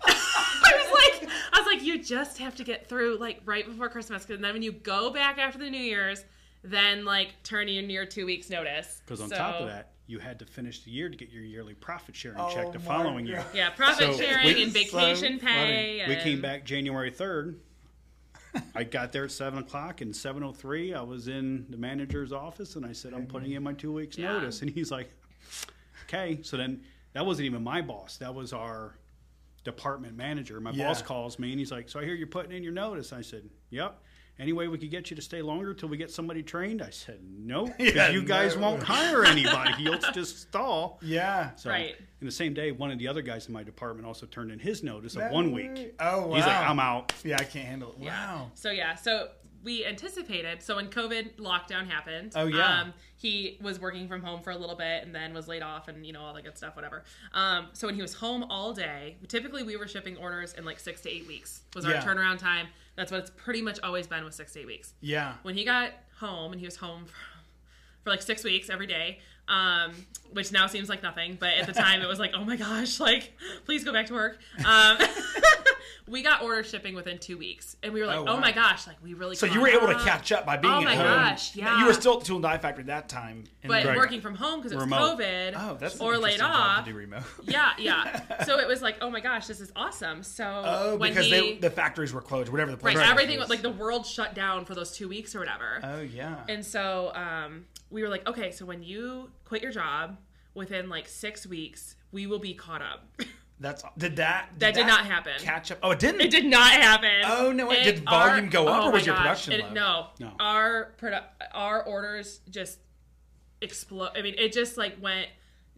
[0.76, 0.92] was
[1.22, 4.40] like i was like you just have to get through like right before christmas because
[4.40, 6.24] then when you go back after the new year's
[6.64, 10.18] then like turn in your two weeks notice Because on So- top of that, you
[10.18, 12.84] had to finish the year to get your yearly profit sharing Oh check the my
[12.84, 13.42] following year.
[13.54, 17.58] Yeah profit So, sharing we- and so vacation pay We came back January third.
[18.74, 22.32] I got there at seven o'clock, and seven o three, I was in the manager's
[22.32, 24.32] office, and I said, "I'm putting in my two weeks Yeah.
[24.32, 25.10] notice." And he's like,
[26.04, 26.82] "Okay." So then
[27.14, 28.96] that wasn't even my boss; that was our
[29.64, 30.60] department manager.
[30.60, 30.88] My Yeah.
[30.88, 33.22] boss calls me, and he's like, "So I hear you're putting in your notice." I
[33.22, 34.02] said, "Yep."
[34.38, 36.80] Any way we could get you to stay longer till we get somebody trained?
[36.82, 38.62] I said, "No, because Yeah, you guys no.
[38.62, 39.82] won't hire anybody.
[39.82, 41.54] You'll just stall." Yeah.
[41.54, 41.94] So, Right.
[42.20, 44.58] In the same day, one of the other guys in my department also turned in
[44.58, 45.94] his notice of one week.
[46.00, 46.34] Oh wow.
[46.36, 47.12] He's like, I'm out.
[47.24, 47.96] Yeah, I can't handle it.
[48.04, 48.34] Yeah.
[48.34, 48.50] Wow.
[48.54, 49.28] So yeah, so
[49.64, 50.60] we anticipated.
[50.62, 52.80] So when COVID lockdown happened, Oh, yeah.
[52.80, 55.86] um, he was working from home for a little bit and then was laid off
[55.88, 57.04] and you know all that good stuff, whatever.
[57.34, 60.80] Um, so when he was home all day, typically we were shipping orders in like
[60.80, 62.02] six to eight weeks was our Yeah.
[62.02, 62.68] turnaround time.
[62.96, 64.94] That's what it's pretty much always been with six to eight weeks.
[65.00, 65.34] Yeah.
[65.42, 67.14] When he got home and he was home for,
[68.04, 69.92] for like six weeks every day, um,
[70.32, 73.00] which now seems like nothing, but at the time it was like, oh my gosh,
[73.00, 73.32] like
[73.64, 74.38] please go back to work.
[74.64, 74.98] Um,
[76.08, 78.86] we got order shipping within two weeks, and we were like, Oh, oh, my gosh,
[78.86, 79.36] like we really.
[79.36, 81.04] So you were able to catch up by being Oh at my home.
[81.06, 81.80] gosh, yeah.
[81.80, 83.44] You were still at the tool and die factory that time.
[83.62, 83.96] and but Right.
[83.96, 85.18] working from home because it was Remote.
[85.18, 86.84] COVID oh, that's or laid off.
[86.84, 87.22] do remote.
[87.44, 88.42] Yeah, yeah.
[88.44, 90.22] So it was like, oh my gosh, this is awesome.
[90.22, 93.10] So Oh, when because he, they, the factories were closed, whatever the place right, was.
[93.10, 95.80] everything was like the world shut down for those two weeks or whatever.
[95.82, 96.36] Oh yeah.
[96.48, 100.16] And so um, we were like, okay, so when you quit your job
[100.54, 103.06] within like six weeks, we will be caught up.
[103.60, 105.34] That's did that That did not happen.
[105.38, 105.78] Catch up.
[105.82, 106.20] Oh, it didn't.
[106.20, 107.22] it did not happen.
[107.24, 109.72] Oh, no, It- did volume go up, oh or was your gosh, production it-?
[109.72, 110.32] No, No.
[110.40, 111.22] Our produ-
[111.52, 112.78] our orders just
[113.60, 114.10] explode.
[114.16, 115.28] I mean, it just like went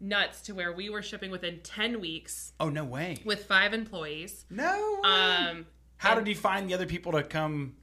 [0.00, 3.18] nuts to where we were shipping within ten weeks Oh no way.
[3.24, 4.44] with five employees.
[4.50, 5.00] No.
[5.02, 5.10] Way.
[5.10, 5.66] Um,
[5.98, 7.76] How did you find the other people to come?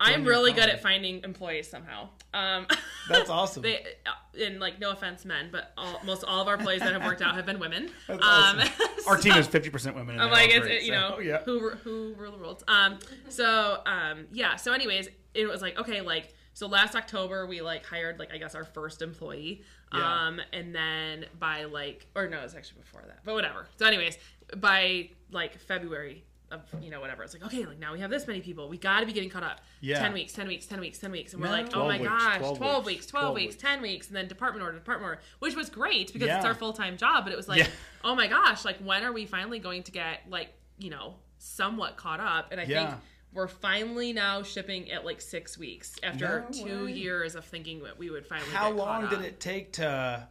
[0.00, 2.08] I'm really good at finding employees somehow.
[2.32, 2.66] Um,
[3.08, 3.62] That's awesome.
[3.62, 6.92] They, uh, and like, no offense, men, but all, most all of our employees that
[6.92, 7.90] have worked out have been women.
[8.06, 8.86] That's um, awesome.
[9.08, 10.20] Our team is fifty percent women.
[10.20, 11.38] I'm like, it's great, you so- know, oh, yeah.
[11.44, 12.64] who who rule the world.
[12.68, 14.56] Um, so um, yeah.
[14.56, 18.38] So anyways, it was like okay, like so last October we like hired like I
[18.38, 19.62] guess our first employee.
[19.92, 20.26] Yeah.
[20.26, 23.66] Um, and then by like or no, it's actually before that, but whatever.
[23.76, 24.18] So anyways,
[24.56, 26.24] by like February.
[26.50, 28.78] Of, you know whatever it's like okay like now we have this many people we
[28.78, 29.98] got to be getting caught up Yeah.
[29.98, 31.52] 10 weeks 10 weeks 10 weeks 10 weeks and we're No.
[31.54, 33.62] like oh my weeks, gosh 12 12, weeks, weeks 12, 12 weeks weeks.
[33.62, 36.36] 10 weeks and then department order department order which was great because Yeah.
[36.38, 37.68] it's our full-time job but it was like Yeah.
[38.02, 41.96] oh my gosh, like when are we finally going to get like, you know, somewhat
[41.98, 42.50] caught up?
[42.50, 42.90] And I Yeah.
[42.92, 43.00] think
[43.34, 46.92] we're finally now shipping at like six weeks after No two way.
[46.92, 49.24] years of thinking that we would finally How get caught long did up.
[49.26, 50.26] it take to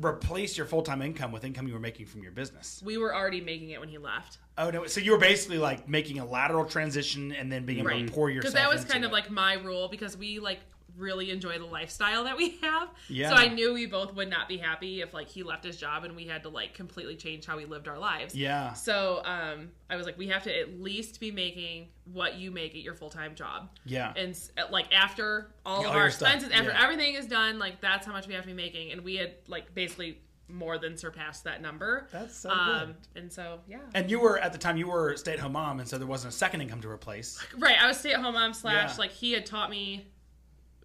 [0.00, 2.82] replace your full time income with income you were making from your business?
[2.84, 4.38] We were already making it when he left.
[4.58, 4.86] Oh no!
[4.86, 8.30] So you were basically like making a lateral transition and then being able to pour
[8.30, 8.52] yourself.
[8.52, 9.14] Because that was kind of it.
[9.14, 10.60] like my rule because we like
[10.96, 12.88] really enjoy the lifestyle that we have.
[13.08, 13.30] Yeah.
[13.30, 16.04] So I knew we both would not be happy if like he left his job
[16.04, 18.34] and we had to like completely change how we lived our lives.
[18.34, 18.72] yeah.
[18.72, 22.72] So um, I was like, we have to at least be making what you make
[22.74, 23.70] at your full time job.
[23.84, 24.12] Yeah.
[24.16, 24.38] And
[24.70, 26.82] like after all All of our stuff, expenses, after yeah.
[26.82, 28.92] everything is done, like that's how much we have to be making.
[28.92, 30.18] And we had like basically
[30.48, 32.08] more than surpassed that number.
[32.10, 33.78] That's so um, And so yeah.
[33.94, 35.96] And you were at the time you were a stay at home mom, and so
[35.96, 37.38] there wasn't a second income to replace.
[37.56, 37.76] Right.
[37.80, 38.96] I was stay at home mom slash Yeah.
[38.98, 40.08] like he had taught me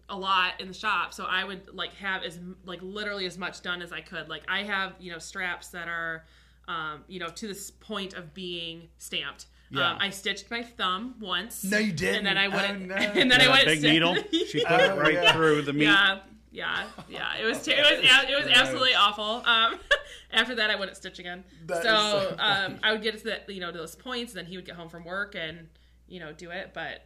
[0.08, 3.62] a lot in the shop, so I would like have as like literally as much
[3.62, 4.28] done as I could.
[4.28, 6.24] Like I have you know straps that are,
[6.68, 9.46] um, you know, to this point of being stamped.
[9.70, 9.90] Yeah.
[9.92, 11.64] Um, I stitched my thumb once.
[11.64, 12.18] No, you didn't.
[12.18, 12.86] And then I Oh, wouldn't.
[12.88, 12.94] no.
[13.20, 13.66] And then I That wouldn't.
[13.66, 14.14] big sit- needle.
[14.30, 15.32] She put Oh, it right yeah.
[15.32, 15.86] through the meat.
[15.86, 16.20] yeah,
[16.52, 17.34] yeah, yeah.
[17.36, 17.64] It was.
[17.64, 17.98] Ter- it was.
[17.98, 19.42] a- It was absolutely awful.
[19.44, 19.80] Um,
[20.32, 21.42] after that, I wouldn't stitch again.
[21.66, 22.78] That is so so um.
[22.84, 24.66] I would get it to the, you know to those points, and then he would
[24.66, 25.66] get home from work and
[26.06, 26.70] you know do it.
[26.72, 27.04] But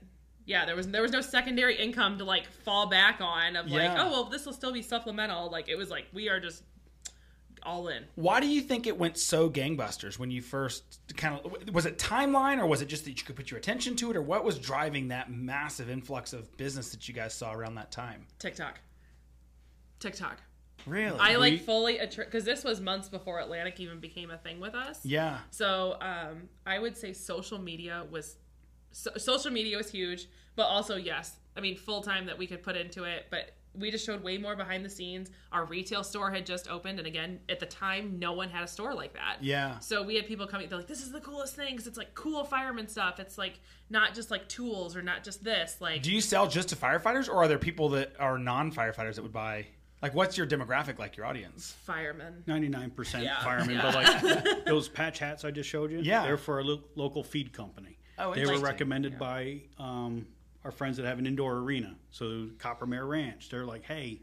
[0.51, 3.83] yeah, there was there was no secondary income to like fall back on of like,
[3.83, 4.03] Yeah.
[4.05, 5.49] oh well, this will still be supplemental.
[5.51, 6.65] Like it was like we are just
[7.63, 8.05] all in.
[8.17, 10.83] Why do you think it went so gangbusters when you first
[11.17, 13.95] kind of was it timeline or was it just that you could put your attention
[13.97, 17.53] to it or what was driving that massive influx of business that you guys saw
[17.53, 18.27] around that time?
[18.41, 18.81] TikTok.
[20.01, 20.39] TikTok.
[20.87, 21.19] Really?
[21.21, 24.75] I like We- fully because this was months before Atlantic even became a thing with
[24.75, 25.05] us.
[25.05, 25.39] yeah.
[25.51, 28.37] So um, I would say social media was
[28.93, 30.27] so, social media was huge,
[30.57, 33.89] but also yes, I mean full time that we could put into it, but we
[33.93, 35.31] just showed way more behind the scenes.
[35.53, 38.67] Our retail store had just opened, and again, at the time, no one had a
[38.67, 39.37] store like that.
[39.43, 39.79] Yeah.
[39.79, 40.69] So we had people coming.
[40.69, 43.21] They're like, "This is the coolest thing because it's like cool fireman stuff.
[43.21, 45.77] It's like not just like tools or not just this.
[45.81, 49.23] Like Do you sell just to firefighters, or are there people that are non-firefighters that
[49.23, 49.67] would buy?
[50.03, 51.17] Like, what's your demographic like?
[51.17, 51.77] Your audience?
[51.85, 52.43] firemen.
[52.49, 53.41] Ninety-nine percent Yeah.
[53.45, 53.83] firemen, Yeah.
[53.83, 56.23] but like those patch hats I just showed you, Yeah.
[56.25, 57.99] they're for a lo- local feed company.
[58.21, 60.27] Oh, they were recommended by um,
[60.65, 63.49] our friends that have an indoor arena, so Coppermare Ranch.
[63.49, 64.21] They're like, hey,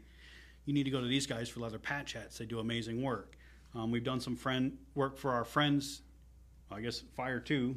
[0.64, 2.38] you need to go to these guys for leather patch hats.
[2.38, 3.36] They do amazing work.
[3.74, 6.02] Um, we've done some friend work for our friends.
[6.70, 7.76] I guess Fire Two,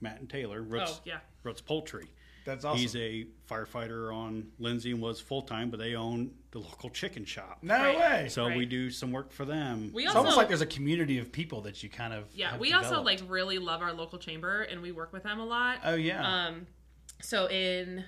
[0.00, 0.62] Matt and Taylor.
[0.62, 1.18] Roots, Oh yeah.
[1.42, 2.08] Roots Poultry.
[2.46, 2.78] That's awesome.
[2.80, 7.24] He's a firefighter on Lindsey and was full time, but they own the local chicken
[7.26, 7.58] shop.
[7.60, 7.98] no Right.
[7.98, 8.28] way.
[8.30, 9.90] So we do some work for them.
[9.92, 12.52] We it's also almost like there's a community of people that you kind of yeah
[12.52, 13.06] have we also developed.
[13.22, 15.80] like really love our local chamber and we work with them a lot.
[15.84, 16.46] Oh yeah.
[16.46, 16.66] Um,
[17.20, 18.04] so in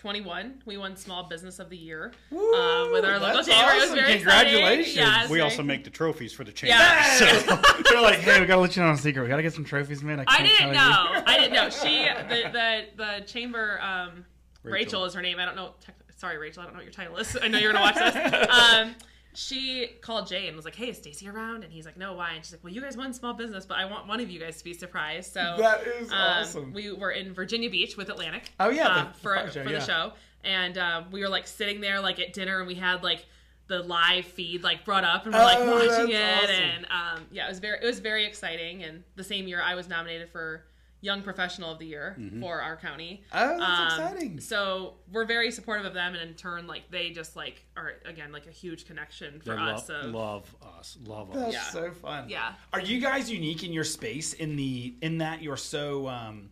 [0.00, 3.72] 21, we won Small Business of the Year Woo, uh, with our local that's chamber.
[3.74, 4.96] It was very Congratulations.
[4.96, 6.74] Yeah, we very- also make the trophies for the chamber.
[6.76, 7.02] Yeah.
[7.16, 7.26] So
[7.90, 9.22] They're like, hey, we gotta let you know on a secret.
[9.22, 10.20] We gotta get some trophies, man.
[10.20, 11.12] I, I can't didn't tell know.
[11.18, 11.22] you.
[11.26, 11.68] I didn't know.
[11.70, 13.78] She the the the chamber.
[13.82, 14.24] Um,
[14.62, 14.72] Rachel.
[14.72, 15.04] Rachel.
[15.04, 15.38] is her name.
[15.38, 15.74] I don't know.
[15.84, 16.62] Tech, sorry, Rachel.
[16.62, 17.36] I don't know what your title is.
[17.40, 18.48] I know you're gonna watch this.
[18.50, 18.94] Um,
[19.34, 22.32] she called Jay and was like, "Hey, is Staci around?" And he's like, "No, why?"
[22.34, 24.40] And she's like, "Well, you guys won small business, but I want one of you
[24.40, 26.72] guys to be surprised." So That is um, awesome.
[26.72, 28.50] We were in Virginia Beach with Atlantic.
[28.58, 29.78] Oh, yeah, uh, the- the for fire show, for yeah.
[29.78, 30.12] the show,
[30.44, 33.24] and um, we were like sitting there like at dinner, and we had like
[33.68, 36.50] the live feed like brought up, and we're like Oh, watching it, awesome.
[36.56, 38.82] and um, yeah, it was very it was very exciting.
[38.82, 40.64] And the same year, I was nominated for
[41.02, 43.22] Young Professional of the Year for our county.
[43.32, 44.40] Oh, that's Um, exciting.
[44.40, 48.32] So we're very supportive of them, and in turn, like they just like are again
[48.32, 49.88] like a huge connection for They us.
[49.88, 51.52] lo- of, love us, love That's us.
[51.54, 51.62] Yeah.
[51.70, 52.28] so fun.
[52.28, 52.52] Yeah.
[52.72, 56.50] Are you guys unique in your space in the in that you're so um,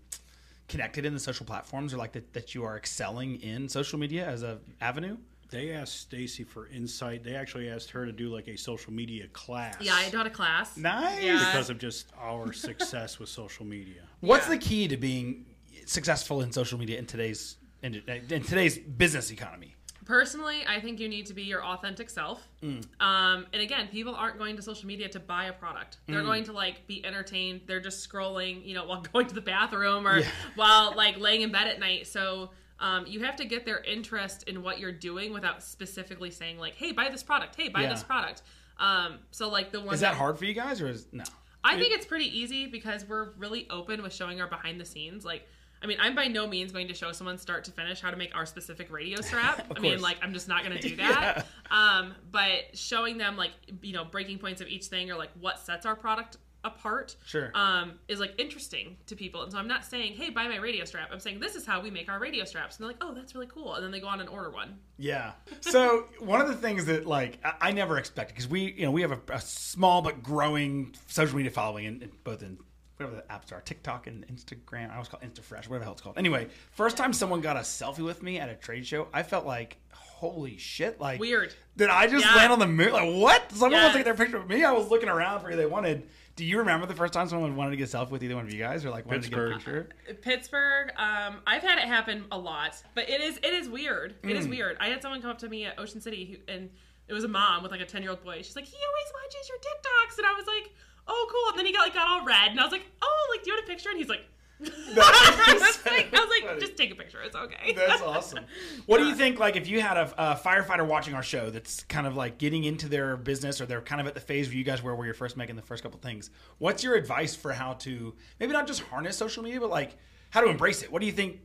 [0.68, 4.26] connected in the social platforms, or like that, that you are excelling in social media
[4.26, 5.16] as a avenue?
[5.50, 7.24] They asked Staci for insight.
[7.24, 9.76] They actually asked her to do like a social media class.
[9.80, 10.76] yeah, I taught a class.
[10.76, 11.22] Nice.
[11.22, 11.38] Yeah.
[11.38, 14.02] because of just our success with social media.
[14.20, 14.54] What's Yeah.
[14.54, 15.46] the key to being
[15.86, 17.94] successful in social media in today's in,
[18.30, 19.74] in today's business economy?
[20.04, 22.48] Personally, I think you need to be your authentic self.
[22.62, 22.82] Mm.
[22.98, 25.98] Um, and again, people aren't going to social media to buy a product.
[26.08, 26.14] Mm.
[26.14, 27.60] They're going to like be entertained.
[27.66, 30.26] They're just scrolling, you know, while going to the bathroom or Yeah.
[30.56, 32.06] while like laying in bed at night.
[32.06, 32.50] So
[32.80, 36.74] um, you have to get their interest in what you're doing without specifically saying like,
[36.74, 37.56] "Hey, buy this product.
[37.56, 37.90] Hey, buy Yeah.
[37.90, 38.42] this product."
[38.78, 41.24] Um, so like the one Is that hard for you guys, or is no?
[41.64, 45.24] I think it's pretty easy because we're really open with showing our behind the scenes.
[45.24, 45.46] Like,
[45.82, 48.16] I mean, I'm by no means going to show someone start to finish how to
[48.16, 49.66] make our specific radio strap.
[49.76, 51.46] I mean, like, I'm just not going to do that.
[51.70, 53.50] Um, but showing them like,
[53.82, 57.50] you know, breaking points of each thing or like what sets our product apart Sure.
[57.54, 59.42] um, is like interesting to people.
[59.42, 61.08] And so I'm not saying, hey, buy my radio strap.
[61.12, 62.76] I'm saying this is how we make our radio straps.
[62.76, 63.74] And they're like, oh, that's really cool.
[63.74, 64.76] And then they go on and order one.
[64.96, 65.32] Yeah.
[65.60, 68.90] So one of the things that like I, I never expected because we you know
[68.90, 72.58] we have a, a small but growing social media following in, in both in
[72.96, 74.90] whatever the apps are TikTok and Instagram.
[74.90, 76.18] I always call it InstaFresh, whatever the hell it's called.
[76.18, 79.46] Anyway, first time someone got a selfie with me at a trade show, I felt
[79.46, 81.54] like holy shit, like Weird.
[81.76, 82.34] Did I just Yeah.
[82.34, 82.90] land on the moon?
[82.92, 83.52] Like what?
[83.52, 83.82] Someone Yes.
[83.84, 84.64] wants to get their picture with me.
[84.64, 86.08] I was looking around for who they wanted.
[86.38, 88.44] Do you remember the first time someone wanted to get a selfie with either one
[88.44, 89.58] of you guys, or like wanted Pittsburgh.
[89.60, 90.14] to get a picture?
[90.22, 94.14] Pittsburgh, um, I've had it happen a lot, but it is it is weird.
[94.22, 94.38] It Mm.
[94.38, 94.76] is weird.
[94.78, 96.70] I had someone come up to me at Ocean City, who, and
[97.08, 98.36] it was a mom with like a ten year old boy.
[98.36, 100.72] She's like, he always watches your TikToks, and I was like,
[101.08, 101.50] oh cool.
[101.50, 103.50] And then he got like got all red, and I was like, oh, like do
[103.50, 103.88] you want a picture?
[103.90, 104.24] And he's like,
[104.96, 106.60] I was like, I was like, funny.
[106.60, 107.20] just take a picture.
[107.22, 107.74] It's okay.
[107.74, 108.44] That's awesome.
[108.86, 109.38] What do you uh, think?
[109.38, 112.64] Like, if you had a, a firefighter watching our show that's kind of like getting
[112.64, 115.06] into their business, or they're kind of at the phase where you guys were, where
[115.06, 118.66] you're first making the first couple things, what's your advice for how to maybe not
[118.66, 119.96] just harness social media, but like
[120.30, 120.90] how to embrace it?
[120.90, 121.38] What do you think?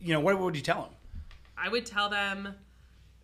[0.00, 0.92] You know, what would you tell them?
[1.58, 2.54] I would tell them,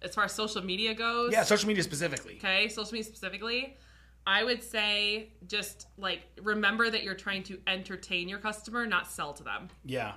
[0.03, 1.33] as far as social media goes.
[1.33, 2.37] Yeah, social media specifically.
[2.37, 3.77] okay social media specifically
[4.27, 9.33] i would say just like remember that you're trying to entertain your customer not sell
[9.33, 10.13] to them Yeah.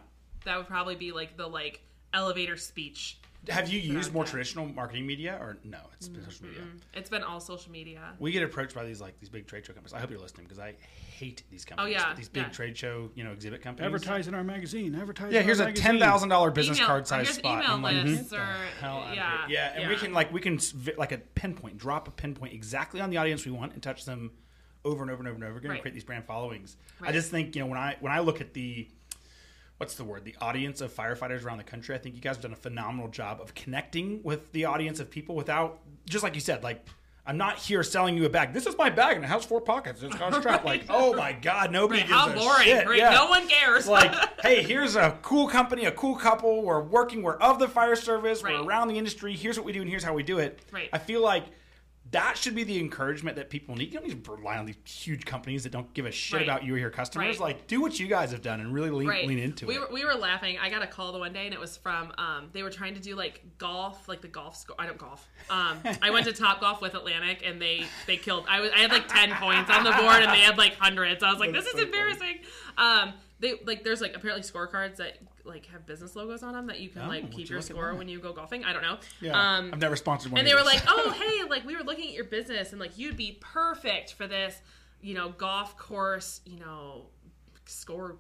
[0.45, 1.81] that would probably be like the like
[2.13, 3.17] elevator speech
[3.49, 5.79] Have you used more traditional marketing media, or no?
[5.93, 6.61] It's been social media.
[6.93, 9.73] it's been all social media We get approached by these like these big trade show
[9.73, 9.93] companies.
[9.93, 10.75] I hope you're listening because I
[11.17, 11.97] hate these oh, companies.
[11.97, 12.49] Oh yeah, these big yeah.
[12.49, 13.85] trade show you know exhibit companies.
[13.87, 14.95] Advertise in our magazine.
[14.95, 15.33] Advertise.
[15.33, 15.91] Yeah, here's our a magazine.
[15.91, 17.63] ten thousand dollar business Email- card size spot.
[17.63, 20.13] email I'm like, lists "Get the or- hell outta yeah, here." yeah, and we can
[20.13, 20.59] like we can
[20.97, 24.31] like a pinpoint, drop a pinpoint exactly on the audience we want and touch them
[24.85, 25.71] over and over and over and over again.
[25.71, 26.77] and Create these brand followings.
[27.01, 28.87] I just think you know when I when I look at the
[29.83, 32.43] what's the word the audience of firefighters around the country, I think you guys have
[32.43, 35.79] done a phenomenal job of connecting with the audience of people without
[36.09, 36.85] just like you said like.
[37.25, 38.51] I'm not here selling you a bag.
[38.51, 40.03] This is my bag and it has four pockets.
[40.03, 40.65] It's got a strap.
[40.65, 42.85] Like, oh my god, nobody Right, gives how a boring, shit.
[42.85, 42.97] right?
[42.97, 43.11] Yeah.
[43.11, 43.87] No one cares.
[43.87, 46.63] Like, hey, here's a cool company, a cool couple.
[46.63, 47.21] We're working.
[47.23, 48.43] We're of the fire service.
[48.43, 48.59] Right.
[48.59, 49.37] We're around the industry.
[49.37, 50.59] Here's what we do, and here's how we do it.
[50.69, 50.89] Right.
[50.91, 51.45] I feel like
[52.13, 53.93] that should be the encouragement that people need.
[53.93, 56.43] You don't need to rely on these huge companies that don't give a shit Right.
[56.47, 57.39] about you or your customers.
[57.39, 57.55] Right.
[57.57, 59.27] Like, do what you guys have done and really lean, right.
[59.27, 59.81] lean into we it.
[59.81, 60.57] Were, we were laughing.
[60.61, 62.93] I got a call the one day, and it was from um, they were trying
[62.95, 64.75] to do like golf, like the golf score.
[64.79, 65.27] I don't golf.
[65.49, 68.45] Um, I went to Topgolf with Atlantic, and they they killed.
[68.47, 71.23] I was I had like ten points on the board, and they had like hundreds.
[71.23, 71.97] I was like, That's this is so funny.
[71.97, 72.39] embarrassing.
[72.77, 76.79] Um, they like there's like apparently scorecards that like have business logos on them that
[76.79, 78.63] you can Oh, like keep you your score when you go golfing.
[78.63, 78.97] I don't know.
[79.21, 80.39] yeah, Um, I've never sponsored one.
[80.39, 81.11] and they were like, "Oh,
[81.43, 84.55] hey, like we were looking at your business, and like you'd be perfect for this,
[85.01, 87.07] you know, golf course, you know,
[87.65, 88.17] score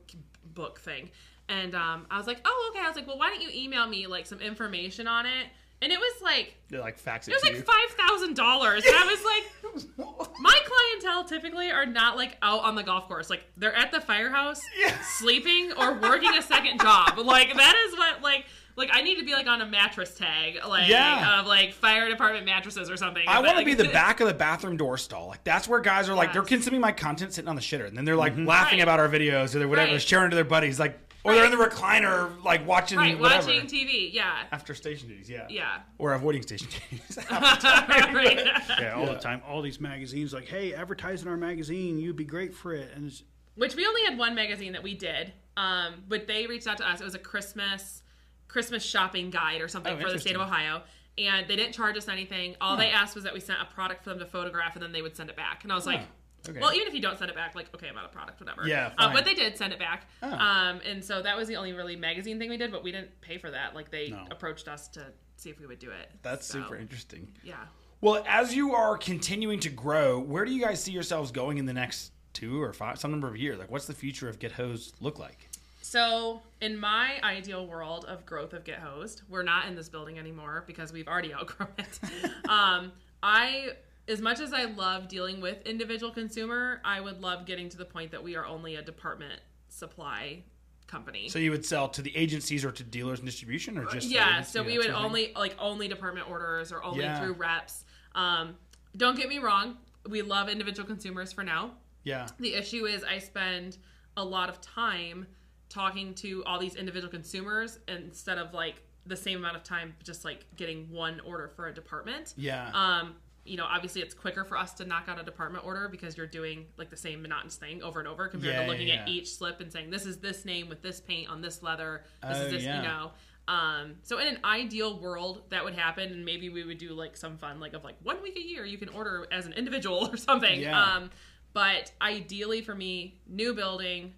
[0.53, 1.09] book thing."
[1.49, 3.87] And um, I was like, "Oh, okay." I was like, "Well, why don't you email
[3.87, 5.47] me like some information on it?"
[5.83, 8.85] And it was like They're like fax it, it was to like five thousand dollars,
[8.85, 13.29] and I was like, my clientele typically are not like out on the golf course.
[13.29, 14.95] Like they're at the firehouse, Yeah.
[15.17, 17.17] sleeping or working a second job.
[17.19, 18.45] Like that is what like.
[18.75, 21.39] Like I need to be like on a mattress tag, like Yeah.
[21.41, 23.23] of like fire department mattresses or something.
[23.27, 25.27] I want to Like- be the back of the bathroom door stall.
[25.27, 27.95] Like that's where guys are like they're consuming my content sitting on the shitter, and
[27.95, 28.47] then they're like mm-hmm.
[28.47, 28.83] laughing Right.
[28.83, 30.01] about our videos or they're whatever, Right.
[30.01, 33.65] sharing to their buddies, like or they're in the recliner like watching right, whatever watching
[33.67, 34.11] TV.
[34.13, 35.29] Yeah, after station duties.
[35.29, 35.79] Yeah, yeah.
[35.97, 37.17] or avoiding station duties.
[37.31, 38.45] right.
[38.79, 39.13] Yeah, all Yeah.
[39.13, 39.41] the time.
[39.47, 41.97] All these magazines, like, hey, advertise in our magazine.
[41.99, 42.91] You'd be great for it.
[42.95, 43.23] And it's,
[43.55, 46.87] Which we only had one magazine that we did, um, but they reached out to
[46.89, 47.01] us.
[47.01, 48.01] It was a Christmas
[48.47, 50.41] Christmas shopping guide or something Oh, for the state of.
[50.41, 50.83] Ohio.
[51.17, 52.55] And they didn't charge us anything.
[52.59, 54.91] All they asked was that we sent a product for them to photograph, and then
[54.91, 55.63] they would send it back.
[55.63, 56.01] And I was like,
[56.49, 56.59] okay.
[56.59, 58.67] well, even if you don't send it back, like, okay, I'm out of product, whatever.
[58.67, 60.07] Yeah, Uh, but they did send it back.
[60.21, 60.31] Oh.
[60.31, 63.19] Um, and so that was the only really magazine thing we did, but we didn't
[63.21, 63.75] pay for that.
[63.75, 64.25] Like, they No.
[64.31, 65.05] approached us to
[65.37, 66.11] see if we would do it.
[66.21, 67.31] That's So, super interesting.
[67.43, 67.55] Yeah.
[68.01, 71.65] Well, as you are continuing to grow, where do you guys see yourselves going in
[71.65, 73.59] the next two or five, some number of years?
[73.59, 75.49] Like, what's the future of Get Hosed look like?
[75.81, 80.17] So, in my ideal world of growth of Get Hosed, we're not in this building
[80.17, 81.99] anymore because we've already outgrown it.
[82.49, 82.91] um,
[83.21, 83.73] I,
[84.07, 87.85] as much as I love dealing with individual consumer, I would love getting to the
[87.85, 89.39] point that we are only a department
[89.69, 90.43] supply
[90.87, 91.29] company.
[91.29, 94.41] So you would sell to the agencies or to dealers and distribution, or just yeah,
[94.41, 95.05] so we would sort of thing?
[95.05, 97.19] only like only department orders or only Yeah.
[97.19, 97.85] through reps.
[98.13, 98.55] Um,
[98.95, 99.77] don't get me wrong,
[100.07, 101.71] we love individual consumers for now.
[102.03, 103.77] Yeah, The issue is I spend
[104.17, 105.25] a lot of time
[105.69, 108.75] talking to all these individual consumers instead of like
[109.05, 112.33] the same amount of time just like getting one order for a department.
[112.37, 113.15] yeah, Um,
[113.45, 116.25] you know, obviously it's quicker for us to knock out a department order because you're
[116.27, 119.07] doing like the same monotonous thing over and over compared Yeah, to looking yeah, at
[119.09, 122.03] each slip and saying this is this name with this paint on this leather.
[122.27, 122.77] This Oh, is this, yeah.
[122.77, 123.11] you know.
[123.45, 127.17] Um, so in an ideal world, that would happen, and maybe we would do like
[127.17, 130.07] some fun, like of like one week a year you can order as an individual
[130.13, 130.61] or something.
[130.61, 130.81] Yeah.
[130.81, 131.09] Um,
[131.51, 134.13] but ideally for me, new building,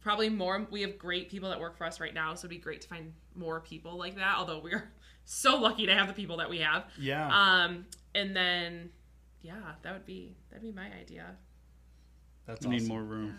[0.00, 0.64] probably more.
[0.70, 2.88] We have great people that work for us right now, so it'd be great to
[2.88, 4.36] find more people like that.
[4.38, 4.92] Although we're
[5.24, 6.84] so lucky to have the people that we have.
[6.96, 7.26] yeah.
[7.64, 8.90] Um, and then,
[9.42, 11.36] yeah, that would be that'd be my idea.
[12.46, 12.86] That's we awesome.
[12.86, 13.36] need more room.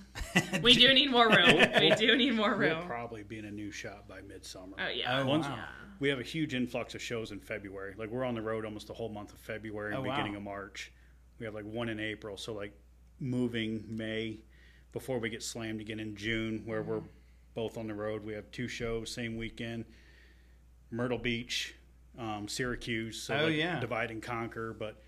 [0.63, 1.57] We do need more room.
[1.79, 2.87] we do need more We'll room.
[2.87, 4.75] probably be in a new shop by midsummer.
[4.79, 5.19] Oh yeah.
[5.21, 5.59] Oh, Once- wow.
[5.99, 7.93] We have a huge influx of shows in February.
[7.97, 10.15] Like we're on the road almost the whole month of February and Oh, wow.
[10.15, 10.91] beginning of March.
[11.39, 12.73] We have like one in April, so like
[13.19, 14.39] moving May
[14.91, 17.07] before we get slammed again in June, where we're Mm-hmm.
[17.53, 18.25] both on the road.
[18.25, 19.85] We have two shows same weekend:
[20.91, 21.75] Myrtle Beach,
[22.19, 23.21] um, Syracuse.
[23.21, 23.79] So Oh, like yeah.
[23.79, 24.73] divide and conquer.
[24.77, 25.01] But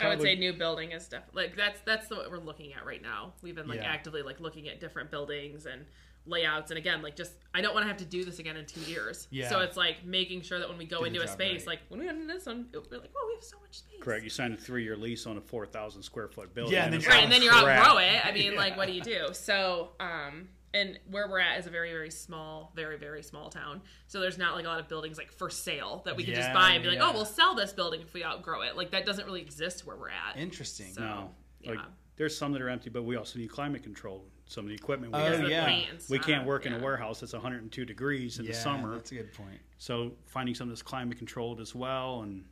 [0.00, 3.02] I would say new building is definitely like that's that's what we're looking at right
[3.02, 3.34] now.
[3.42, 3.92] We've been like Yeah.
[3.92, 5.84] actively like looking at different buildings and
[6.24, 8.64] layouts and again like just I don't want to have to do this again in
[8.66, 9.26] two years.
[9.30, 9.48] Yeah.
[9.48, 11.66] So it's like making sure that when we go Do into a space, right.
[11.66, 14.00] like when we went into this one, we're like, oh, we have so much space.
[14.00, 14.24] correct.
[14.24, 16.74] You signed a three-year lease on a four thousand square foot building.
[16.74, 17.78] Yeah, and then it's you're right, and then you crap.
[17.86, 18.24] outgrow it.
[18.26, 19.28] I mean, like, what do you do?
[19.32, 23.82] So, um, and where we're at is a very, very small, very, very small town.
[24.06, 26.52] So there's not like a lot of buildings like for sale that we can just
[26.52, 28.76] buy and be like, oh, we'll sell this building if we outgrow it.
[28.76, 30.36] Like that doesn't really exist where we're at.
[30.36, 30.92] Interesting.
[30.94, 31.30] So- No,
[31.66, 31.84] like yeah.
[32.16, 34.24] there's some that are empty, but we also need climate control.
[34.46, 35.48] Some of the equipment we Oh, have.
[35.48, 35.66] yeah.
[36.10, 38.94] We can't stuff, work in a warehouse that's 102 degrees in yeah, the summer.
[38.94, 39.60] That's a good point.
[39.78, 42.44] So finding something that's climate controlled as well, and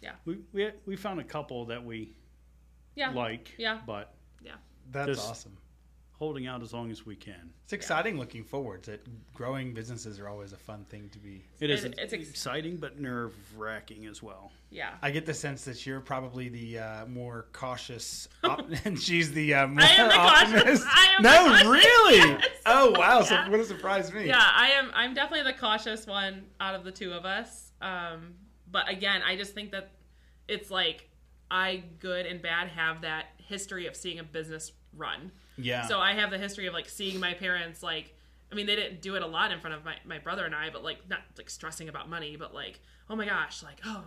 [0.00, 0.12] Yeah.
[0.24, 2.14] we we we found a couple that we
[2.94, 3.10] Yeah.
[3.10, 3.54] like.
[3.58, 3.80] Yeah.
[3.86, 4.52] But Yeah.
[4.90, 5.56] That's Just- awesome.
[6.22, 7.50] Holding out as long as we can.
[7.64, 8.84] It's exciting looking forward.
[8.84, 9.00] That
[9.34, 11.42] growing businesses are always a fun thing to be.
[11.58, 14.52] It is It- it's it's ex- exciting, but nerve wracking as well.
[14.70, 14.94] Yeah.
[15.02, 19.52] I get the sense that you're probably the uh, more cautious, op- and she's the
[19.52, 20.86] uh, more I am the cautious- optimist.
[20.88, 22.18] I am no, the cautious- really.
[22.18, 22.48] yes.
[22.66, 23.22] Oh wow!
[23.22, 24.28] So what a surprise me.
[24.28, 24.92] Yeah, I am.
[24.94, 27.72] I'm definitely the cautious one out of the two of us.
[27.80, 28.34] Um,
[28.70, 29.90] but again, I just think that
[30.46, 31.08] it's like
[31.50, 35.32] I, good and bad, have that history of seeing a business run.
[35.56, 35.86] Yeah.
[35.86, 38.14] So I have the history of like seeing my parents like
[38.50, 40.54] I mean they didn't do it a lot in front of my, my brother and
[40.54, 42.80] I, but like not like stressing about money, but like
[43.10, 44.04] oh my gosh, like oh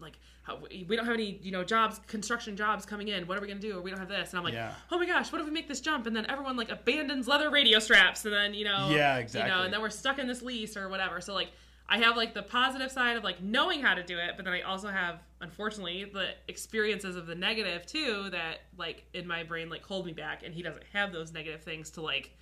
[0.00, 3.26] like how, we don't have any you know jobs construction jobs coming in.
[3.26, 3.78] What are we gonna do?
[3.78, 4.72] Or we don't have this, and I'm like Yeah.
[4.90, 6.06] oh my gosh, what if we make this jump?
[6.06, 9.50] And then everyone like abandons leather radio straps, and then you know Yeah, you exactly.
[9.50, 11.20] know, and then we're stuck in this lease or whatever.
[11.20, 11.48] So like
[11.88, 14.54] I have like the positive side of like knowing how to do it, but then
[14.54, 19.68] I also have unfortunately the experiences of the negative too that like in my brain
[19.68, 22.32] like hold me back and he doesn't have those negative things to like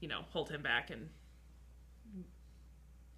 [0.00, 1.08] you know hold him back and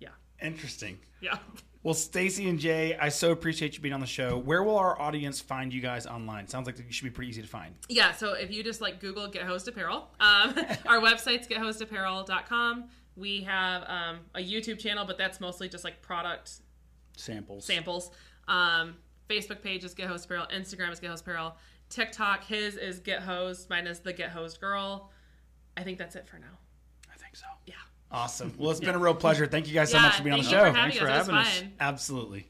[0.00, 0.08] yeah
[0.42, 0.98] Interesting.
[1.20, 1.38] yeah
[1.84, 4.36] Well, Staci and Jay, I so appreciate you being on the show.
[4.36, 6.48] Where will our audience find you guys online?
[6.48, 7.74] Sounds like you should be pretty easy to find.
[7.88, 10.54] yeah so if you just like google get hosed apparel um,
[10.86, 12.84] our website's gethosedapparel.com
[13.16, 16.50] we have um, a youtube channel but that's mostly just like product
[17.16, 17.64] Samples.
[17.64, 18.10] samples.
[18.48, 18.96] Um,
[19.28, 20.46] Facebook page is Get Hosed Apparel.
[20.52, 21.56] Instagram is Get Hosed Apparel.
[21.90, 23.70] TikTok, his is Get Hosed.
[23.70, 25.10] Mine is the Get Hosed Girl.
[25.76, 26.58] I think that's it for now.
[27.12, 27.46] I think so.
[27.66, 27.74] Yeah.
[28.10, 28.54] Awesome.
[28.58, 29.46] Well, it's been a real pleasure.
[29.46, 30.72] Thank you guys so yeah, much for being on the thank show.
[30.72, 31.10] for Thanks for us.
[31.10, 31.58] It was having us.
[31.58, 31.72] fun.
[31.80, 32.48] Absolutely.